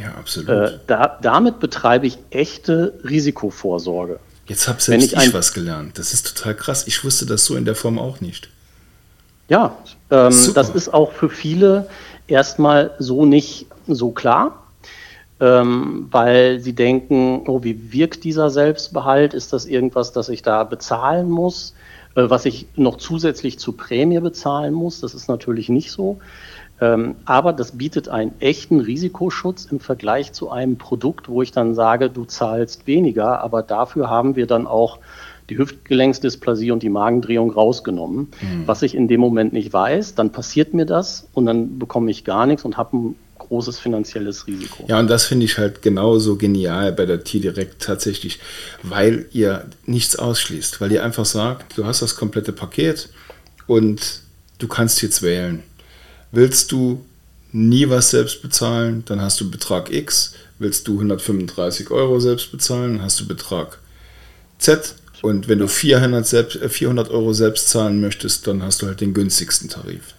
Ja, 0.00 0.14
absolut. 0.16 0.48
Äh, 0.48 0.78
da, 0.86 1.18
damit 1.20 1.58
betreibe 1.58 2.06
ich 2.06 2.18
echte 2.30 3.00
Risikovorsorge. 3.02 4.20
Jetzt 4.46 4.68
habe 4.68 4.80
selbst 4.80 5.12
ich, 5.12 5.18
ich 5.18 5.34
was 5.34 5.52
gelernt. 5.52 5.98
Das 5.98 6.14
ist 6.14 6.36
total 6.36 6.54
krass. 6.54 6.86
Ich 6.86 7.02
wusste 7.04 7.26
das 7.26 7.44
so 7.44 7.56
in 7.56 7.64
der 7.64 7.74
Form 7.74 7.98
auch 7.98 8.20
nicht. 8.20 8.48
Ja, 9.48 9.76
ähm, 10.10 10.34
das 10.54 10.70
ist 10.70 10.92
auch 10.92 11.12
für 11.12 11.30
viele 11.30 11.88
erstmal 12.28 12.92
so 12.98 13.24
nicht 13.24 13.66
so 13.86 14.10
klar, 14.10 14.62
ähm, 15.40 16.08
weil 16.10 16.60
sie 16.60 16.74
denken, 16.74 17.42
oh, 17.46 17.62
wie 17.62 17.92
wirkt 17.92 18.24
dieser 18.24 18.50
Selbstbehalt? 18.50 19.34
Ist 19.34 19.52
das 19.52 19.66
irgendwas, 19.66 20.12
das 20.12 20.28
ich 20.28 20.42
da 20.42 20.64
bezahlen 20.64 21.30
muss, 21.30 21.74
äh, 22.14 22.28
was 22.28 22.44
ich 22.44 22.66
noch 22.76 22.96
zusätzlich 22.96 23.58
zur 23.58 23.76
Prämie 23.76 24.20
bezahlen 24.20 24.74
muss? 24.74 25.00
Das 25.00 25.14
ist 25.14 25.28
natürlich 25.28 25.68
nicht 25.68 25.90
so. 25.90 26.18
Ähm, 26.80 27.16
aber 27.24 27.52
das 27.52 27.72
bietet 27.72 28.08
einen 28.08 28.40
echten 28.40 28.80
Risikoschutz 28.80 29.64
im 29.64 29.80
Vergleich 29.80 30.32
zu 30.32 30.50
einem 30.50 30.78
Produkt, 30.78 31.28
wo 31.28 31.42
ich 31.42 31.50
dann 31.50 31.74
sage, 31.74 32.08
du 32.08 32.24
zahlst 32.24 32.86
weniger, 32.86 33.40
aber 33.40 33.62
dafür 33.62 34.08
haben 34.08 34.36
wir 34.36 34.46
dann 34.46 34.66
auch 34.66 34.98
die 35.50 35.58
Hüftgelenksdysplasie 35.58 36.70
und 36.70 36.82
die 36.82 36.88
Magendrehung 36.88 37.50
rausgenommen. 37.50 38.28
Mhm. 38.40 38.66
Was 38.66 38.82
ich 38.82 38.94
in 38.94 39.08
dem 39.08 39.20
Moment 39.20 39.52
nicht 39.52 39.72
weiß, 39.72 40.14
dann 40.14 40.30
passiert 40.30 40.74
mir 40.74 40.86
das 40.86 41.26
und 41.32 41.46
dann 41.46 41.78
bekomme 41.78 42.10
ich 42.10 42.24
gar 42.24 42.46
nichts 42.46 42.64
und 42.64 42.76
habe 42.76 42.96
ein 42.96 43.16
großes 43.38 43.78
finanzielles 43.78 44.46
Risiko. 44.46 44.84
Ja, 44.88 44.98
und 44.98 45.08
das 45.08 45.24
finde 45.24 45.46
ich 45.46 45.58
halt 45.58 45.80
genauso 45.80 46.36
genial 46.36 46.92
bei 46.92 47.06
der 47.06 47.24
T-Direct 47.24 47.80
tatsächlich, 47.80 48.40
weil 48.82 49.26
ihr 49.32 49.64
nichts 49.86 50.16
ausschließt, 50.16 50.80
weil 50.80 50.92
ihr 50.92 51.02
einfach 51.02 51.24
sagt, 51.24 51.78
du 51.78 51.86
hast 51.86 52.02
das 52.02 52.16
komplette 52.16 52.52
Paket 52.52 53.08
und 53.66 54.20
du 54.58 54.68
kannst 54.68 55.00
jetzt 55.02 55.22
wählen. 55.22 55.62
Willst 56.30 56.72
du 56.72 57.04
nie 57.52 57.88
was 57.88 58.10
selbst 58.10 58.42
bezahlen, 58.42 59.02
dann 59.06 59.22
hast 59.22 59.40
du 59.40 59.50
Betrag 59.50 59.90
X. 59.90 60.34
Willst 60.58 60.88
du 60.88 60.94
135 60.94 61.90
Euro 61.90 62.20
selbst 62.20 62.50
bezahlen, 62.52 63.00
hast 63.00 63.20
du 63.20 63.26
Betrag 63.26 63.78
Z. 64.58 64.94
Und 65.22 65.48
wenn 65.48 65.58
du 65.58 65.68
400, 65.68 66.26
selbst, 66.26 66.58
400 66.58 67.08
äh, 67.08 67.10
Euro 67.12 67.32
selbst 67.32 67.68
zahlen 67.68 68.00
möchtest, 68.00 68.46
dann 68.46 68.62
hast 68.62 68.82
du 68.82 68.86
halt 68.86 69.00
den 69.00 69.14
günstigsten 69.14 69.68
Tarif. 69.68 70.14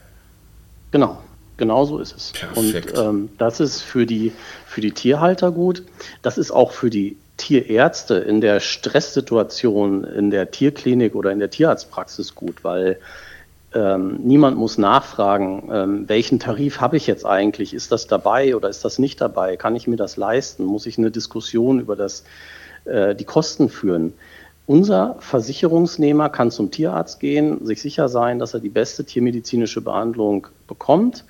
Genau, 0.91 1.21
genau 1.57 1.85
so 1.85 1.99
ist 1.99 2.15
es. 2.15 2.31
Perfekt. 2.33 2.97
Und 2.97 3.05
ähm, 3.05 3.29
das 3.37 3.59
ist 3.59 3.81
für 3.81 4.05
die, 4.05 4.31
für 4.65 4.81
die 4.81 4.91
Tierhalter 4.91 5.51
gut. 5.51 5.83
Das 6.21 6.37
ist 6.37 6.51
auch 6.51 6.71
für 6.71 6.89
die 6.89 7.17
Tierärzte 7.37 8.15
in 8.15 8.41
der 8.41 8.59
Stresssituation 8.59 10.03
in 10.03 10.29
der 10.29 10.51
Tierklinik 10.51 11.15
oder 11.15 11.31
in 11.31 11.39
der 11.39 11.49
Tierarztpraxis 11.49 12.35
gut, 12.35 12.63
weil 12.63 12.99
ähm, 13.73 14.19
niemand 14.23 14.57
muss 14.57 14.77
nachfragen, 14.77 15.69
ähm, 15.71 16.09
welchen 16.09 16.39
Tarif 16.39 16.81
habe 16.81 16.97
ich 16.97 17.07
jetzt 17.07 17.25
eigentlich? 17.25 17.73
Ist 17.73 17.91
das 17.91 18.07
dabei 18.07 18.55
oder 18.55 18.67
ist 18.67 18.83
das 18.83 18.99
nicht 18.99 19.21
dabei? 19.21 19.57
Kann 19.57 19.75
ich 19.75 19.87
mir 19.87 19.95
das 19.95 20.17
leisten? 20.17 20.65
Muss 20.65 20.85
ich 20.85 20.97
eine 20.97 21.11
Diskussion 21.11 21.79
über 21.79 21.95
das, 21.95 22.23
äh, 22.85 23.15
die 23.15 23.25
Kosten 23.25 23.69
führen? 23.69 24.13
Unser 24.69 25.15
Versicherungsnehmer 25.17 26.29
kann 26.29 26.51
zum 26.51 26.69
Tierarzt 26.69 27.19
gehen, 27.19 27.65
sich 27.65 27.81
sicher 27.81 28.07
sein, 28.07 28.37
dass 28.37 28.53
er 28.53 28.59
die 28.59 28.69
beste 28.69 29.03
tiermedizinische 29.03 29.81
Behandlung 29.81 30.45
bekommt 30.67 31.25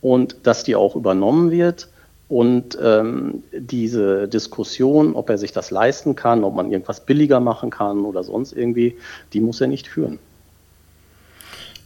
und 0.00 0.38
dass 0.42 0.64
die 0.64 0.74
auch 0.74 0.96
übernommen 0.96 1.52
wird. 1.52 1.88
Und 2.28 2.76
ähm, 2.82 3.44
diese 3.52 4.26
Diskussion, 4.26 5.14
ob 5.14 5.30
er 5.30 5.38
sich 5.38 5.52
das 5.52 5.70
leisten 5.70 6.16
kann, 6.16 6.42
ob 6.42 6.56
man 6.56 6.72
irgendwas 6.72 7.06
billiger 7.06 7.38
machen 7.38 7.70
kann 7.70 8.04
oder 8.04 8.24
sonst 8.24 8.54
irgendwie, 8.54 8.96
die 9.34 9.40
muss 9.40 9.60
er 9.60 9.68
nicht 9.68 9.86
führen. 9.86 10.18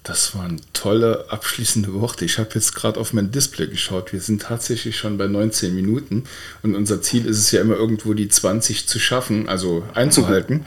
Das 0.05 0.35
waren 0.37 0.61
tolle 0.75 1.25
abschließende 1.31 1.95
Worte. 1.95 2.27
Ich 2.27 2.39
habe 2.39 2.51
jetzt 2.55 2.75
gerade 2.75 3.01
auf 3.01 3.15
mein 3.15 3.31
Display 3.31 3.67
geschaut. 3.69 4.13
Wir 4.13 4.21
sind 4.21 4.43
tatsächlich 4.43 4.99
schon 4.99 5.17
bei 5.17 5.27
19 5.27 5.75
Minuten 5.75 6.25
und 6.63 6.75
unser 6.75 7.01
Ziel 7.01 7.25
ist 7.25 7.39
es 7.39 7.51
ja 7.53 7.63
immer 7.63 7.75
irgendwo 7.77 8.13
die 8.13 8.29
20 8.29 8.87
zu 8.87 8.99
schaffen, 8.99 9.49
also 9.49 9.83
einzuhalten. 9.95 10.67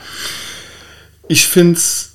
Ich 1.27 1.47
finde 1.47 1.77
es 1.77 2.13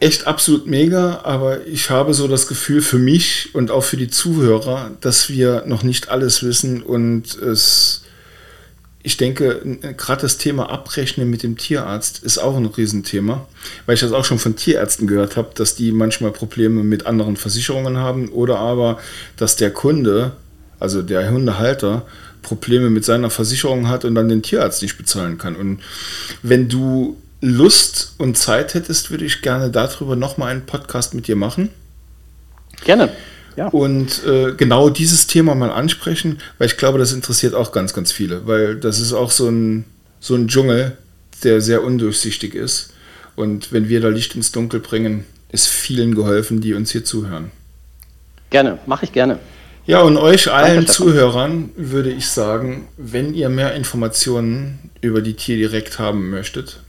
echt 0.00 0.26
absolut 0.26 0.66
mega, 0.66 1.20
aber 1.24 1.66
ich 1.66 1.90
habe 1.90 2.14
so 2.14 2.26
das 2.26 2.46
Gefühl 2.46 2.80
für 2.80 2.98
mich 2.98 3.54
und 3.54 3.70
auch 3.70 3.84
für 3.84 3.98
die 3.98 4.08
Zuhörer, 4.08 4.92
dass 5.02 5.28
wir 5.28 5.64
noch 5.66 5.82
nicht 5.82 6.08
alles 6.08 6.42
wissen 6.42 6.82
und 6.82 7.34
es 7.34 8.05
ich 9.06 9.16
denke, 9.16 9.78
gerade 9.96 10.22
das 10.22 10.36
Thema 10.36 10.68
Abrechnen 10.68 11.30
mit 11.30 11.44
dem 11.44 11.56
Tierarzt 11.56 12.24
ist 12.24 12.38
auch 12.38 12.56
ein 12.56 12.66
Riesenthema, 12.66 13.46
weil 13.86 13.94
ich 13.94 14.00
das 14.00 14.10
auch 14.10 14.24
schon 14.24 14.40
von 14.40 14.56
Tierärzten 14.56 15.06
gehört 15.06 15.36
habe, 15.36 15.50
dass 15.54 15.76
die 15.76 15.92
manchmal 15.92 16.32
Probleme 16.32 16.82
mit 16.82 17.06
anderen 17.06 17.36
Versicherungen 17.36 17.98
haben 17.98 18.30
oder 18.30 18.58
aber, 18.58 18.98
dass 19.36 19.54
der 19.54 19.70
Kunde, 19.70 20.32
also 20.80 21.02
der 21.02 21.30
Hundehalter, 21.30 22.04
Probleme 22.42 22.90
mit 22.90 23.04
seiner 23.04 23.30
Versicherung 23.30 23.86
hat 23.86 24.04
und 24.04 24.16
dann 24.16 24.28
den 24.28 24.42
Tierarzt 24.42 24.82
nicht 24.82 24.98
bezahlen 24.98 25.38
kann. 25.38 25.54
Und 25.54 25.78
wenn 26.42 26.68
du 26.68 27.16
Lust 27.40 28.14
und 28.18 28.36
Zeit 28.36 28.74
hättest, 28.74 29.12
würde 29.12 29.24
ich 29.24 29.40
gerne 29.40 29.70
darüber 29.70 30.16
nochmal 30.16 30.50
einen 30.50 30.66
Podcast 30.66 31.14
mit 31.14 31.28
dir 31.28 31.36
machen. 31.36 31.68
Gerne. 32.84 33.12
Ja. 33.56 33.68
Und 33.68 34.24
äh, 34.24 34.52
genau 34.52 34.90
dieses 34.90 35.26
Thema 35.26 35.54
mal 35.54 35.70
ansprechen, 35.70 36.38
weil 36.58 36.66
ich 36.66 36.76
glaube, 36.76 36.98
das 36.98 37.12
interessiert 37.12 37.54
auch 37.54 37.72
ganz, 37.72 37.94
ganz 37.94 38.12
viele, 38.12 38.46
weil 38.46 38.76
das 38.76 39.00
ist 39.00 39.12
auch 39.12 39.30
so 39.30 39.48
ein, 39.48 39.84
so 40.20 40.34
ein 40.34 40.48
Dschungel, 40.48 40.98
der 41.42 41.60
sehr 41.60 41.82
undurchsichtig 41.82 42.54
ist. 42.54 42.92
Und 43.34 43.72
wenn 43.72 43.88
wir 43.88 44.00
da 44.00 44.08
Licht 44.08 44.34
ins 44.34 44.52
Dunkel 44.52 44.80
bringen, 44.80 45.24
ist 45.50 45.68
vielen 45.68 46.14
geholfen, 46.14 46.60
die 46.60 46.74
uns 46.74 46.90
hier 46.90 47.04
zuhören. 47.04 47.50
Gerne, 48.50 48.78
mache 48.86 49.06
ich 49.06 49.12
gerne. 49.12 49.38
Ja, 49.86 50.02
und 50.02 50.16
euch 50.16 50.52
allen 50.52 50.78
Danke, 50.78 50.90
Zuhörern 50.90 51.70
würde 51.76 52.10
ich 52.10 52.28
sagen, 52.28 52.88
wenn 52.96 53.34
ihr 53.34 53.48
mehr 53.48 53.74
Informationen 53.74 54.90
über 55.00 55.22
die 55.22 55.34
Tierdirekt 55.34 56.00
haben 56.00 56.28
möchtet, 56.28 56.80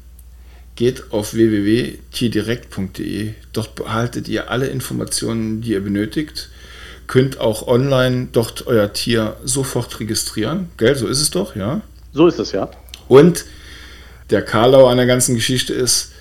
geht 0.75 1.11
auf 1.11 1.33
www.tierdirekt.de. 1.33 3.33
Dort 3.53 3.75
behaltet 3.75 4.27
ihr 4.27 4.49
alle 4.49 4.65
Informationen, 4.67 5.61
die 5.61 5.73
ihr 5.73 5.81
benötigt. 5.81 6.49
Könnt 7.07 7.39
auch 7.39 7.67
online 7.67 8.27
dort 8.31 8.67
euer 8.67 8.91
Tier 8.93 9.37
sofort 9.43 9.99
registrieren. 9.99 10.69
Gell, 10.77 10.95
so 10.95 11.07
ist 11.07 11.21
es 11.21 11.31
doch, 11.31 11.55
ja? 11.55 11.81
So 12.13 12.27
ist 12.27 12.39
es, 12.39 12.51
ja. 12.51 12.69
Und 13.07 13.45
der 14.29 14.43
Karlau 14.43 14.87
an 14.87 14.97
der 14.97 15.05
ganzen 15.05 15.35
Geschichte 15.35 15.73
ist, 15.73 16.11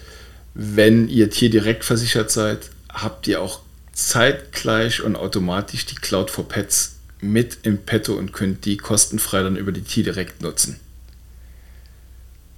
wenn 0.55 1.09
ihr 1.09 1.29
Tierdirekt 1.31 1.85
versichert 1.85 2.31
seid, 2.31 2.71
habt 2.89 3.27
ihr 3.27 3.41
auch 3.43 3.61
zeitgleich 3.93 5.03
und 5.03 5.17
automatisch 5.17 5.87
die 5.87 5.97
Cloud 5.97 6.31
for 6.31 6.49
Pets 6.49 6.97
mit 7.21 7.59
im 7.63 7.79
Petto 7.79 8.15
und 8.15 8.33
könnt 8.33 8.65
die 8.65 8.77
kostenfrei 8.77 9.43
dann 9.43 9.57
über 9.57 9.73
die 9.73 9.83
T 9.83 10.03
direkt 10.03 10.43
nutzen. 10.43 10.79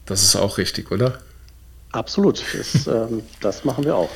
Das 0.04 0.22
ist 0.22 0.36
auch 0.36 0.58
richtig, 0.58 0.90
oder? 0.90 1.18
Absolut, 1.92 2.42
das, 2.56 2.86
ähm, 2.86 3.22
das 3.40 3.64
machen 3.64 3.84
wir 3.84 3.96
auch. 3.96 4.10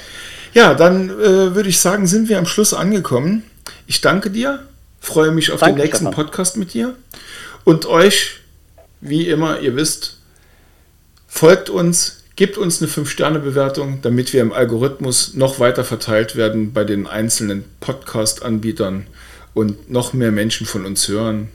Ja, 0.53 0.75
dann 0.75 1.11
äh, 1.11 1.55
würde 1.55 1.68
ich 1.68 1.79
sagen, 1.79 2.07
sind 2.07 2.29
wir 2.29 2.38
am 2.38 2.46
Schluss 2.46 2.75
angekommen. 2.75 3.44
Ich 3.87 4.01
danke 4.01 4.31
dir, 4.31 4.67
freue 5.01 5.31
mich 5.31 5.51
auf 5.51 5.61
danke, 5.61 5.77
den 5.77 5.85
nächsten 5.85 6.07
Stefan. 6.07 6.15
Podcast 6.15 6.57
mit 6.57 6.75
dir 6.75 6.97
und 7.65 7.87
euch, 7.87 8.41
wie 9.01 9.29
immer, 9.29 9.61
ihr 9.61 9.77
wisst, 9.77 10.19
folgt 11.27 11.71
uns, 11.71 12.23
Gebt 12.35 12.57
uns 12.57 12.81
eine 12.81 12.91
5-Sterne-Bewertung, 12.91 13.99
damit 14.01 14.33
wir 14.33 14.41
im 14.41 14.53
Algorithmus 14.53 15.35
noch 15.35 15.61
weiter 15.61 15.85
verteilt 15.85 16.35
werden 16.35 16.73
bei 16.73 16.83
den 16.85 17.07
einzelnen 17.07 17.65
Podcast-Anbietern 17.81 19.07
und 19.53 19.91
noch 19.91 20.15
mehr 20.15 20.33
Menschen 20.33 20.67
von 20.67 20.87
uns 20.87 21.09
hören 21.09 21.49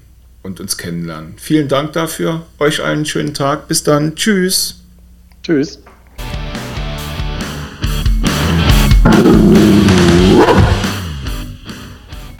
und 0.43 0.59
uns 0.59 0.77
kennenlernen. 0.77 1.33
Vielen 1.37 1.67
Dank 1.67 1.93
dafür. 1.93 2.45
Euch 2.59 2.81
allen 2.81 2.97
einen 2.97 3.05
schönen 3.05 3.33
Tag. 3.33 3.67
Bis 3.67 3.83
dann. 3.83 4.15
Tschüss. 4.15 4.75
Tschüss. 5.43 5.79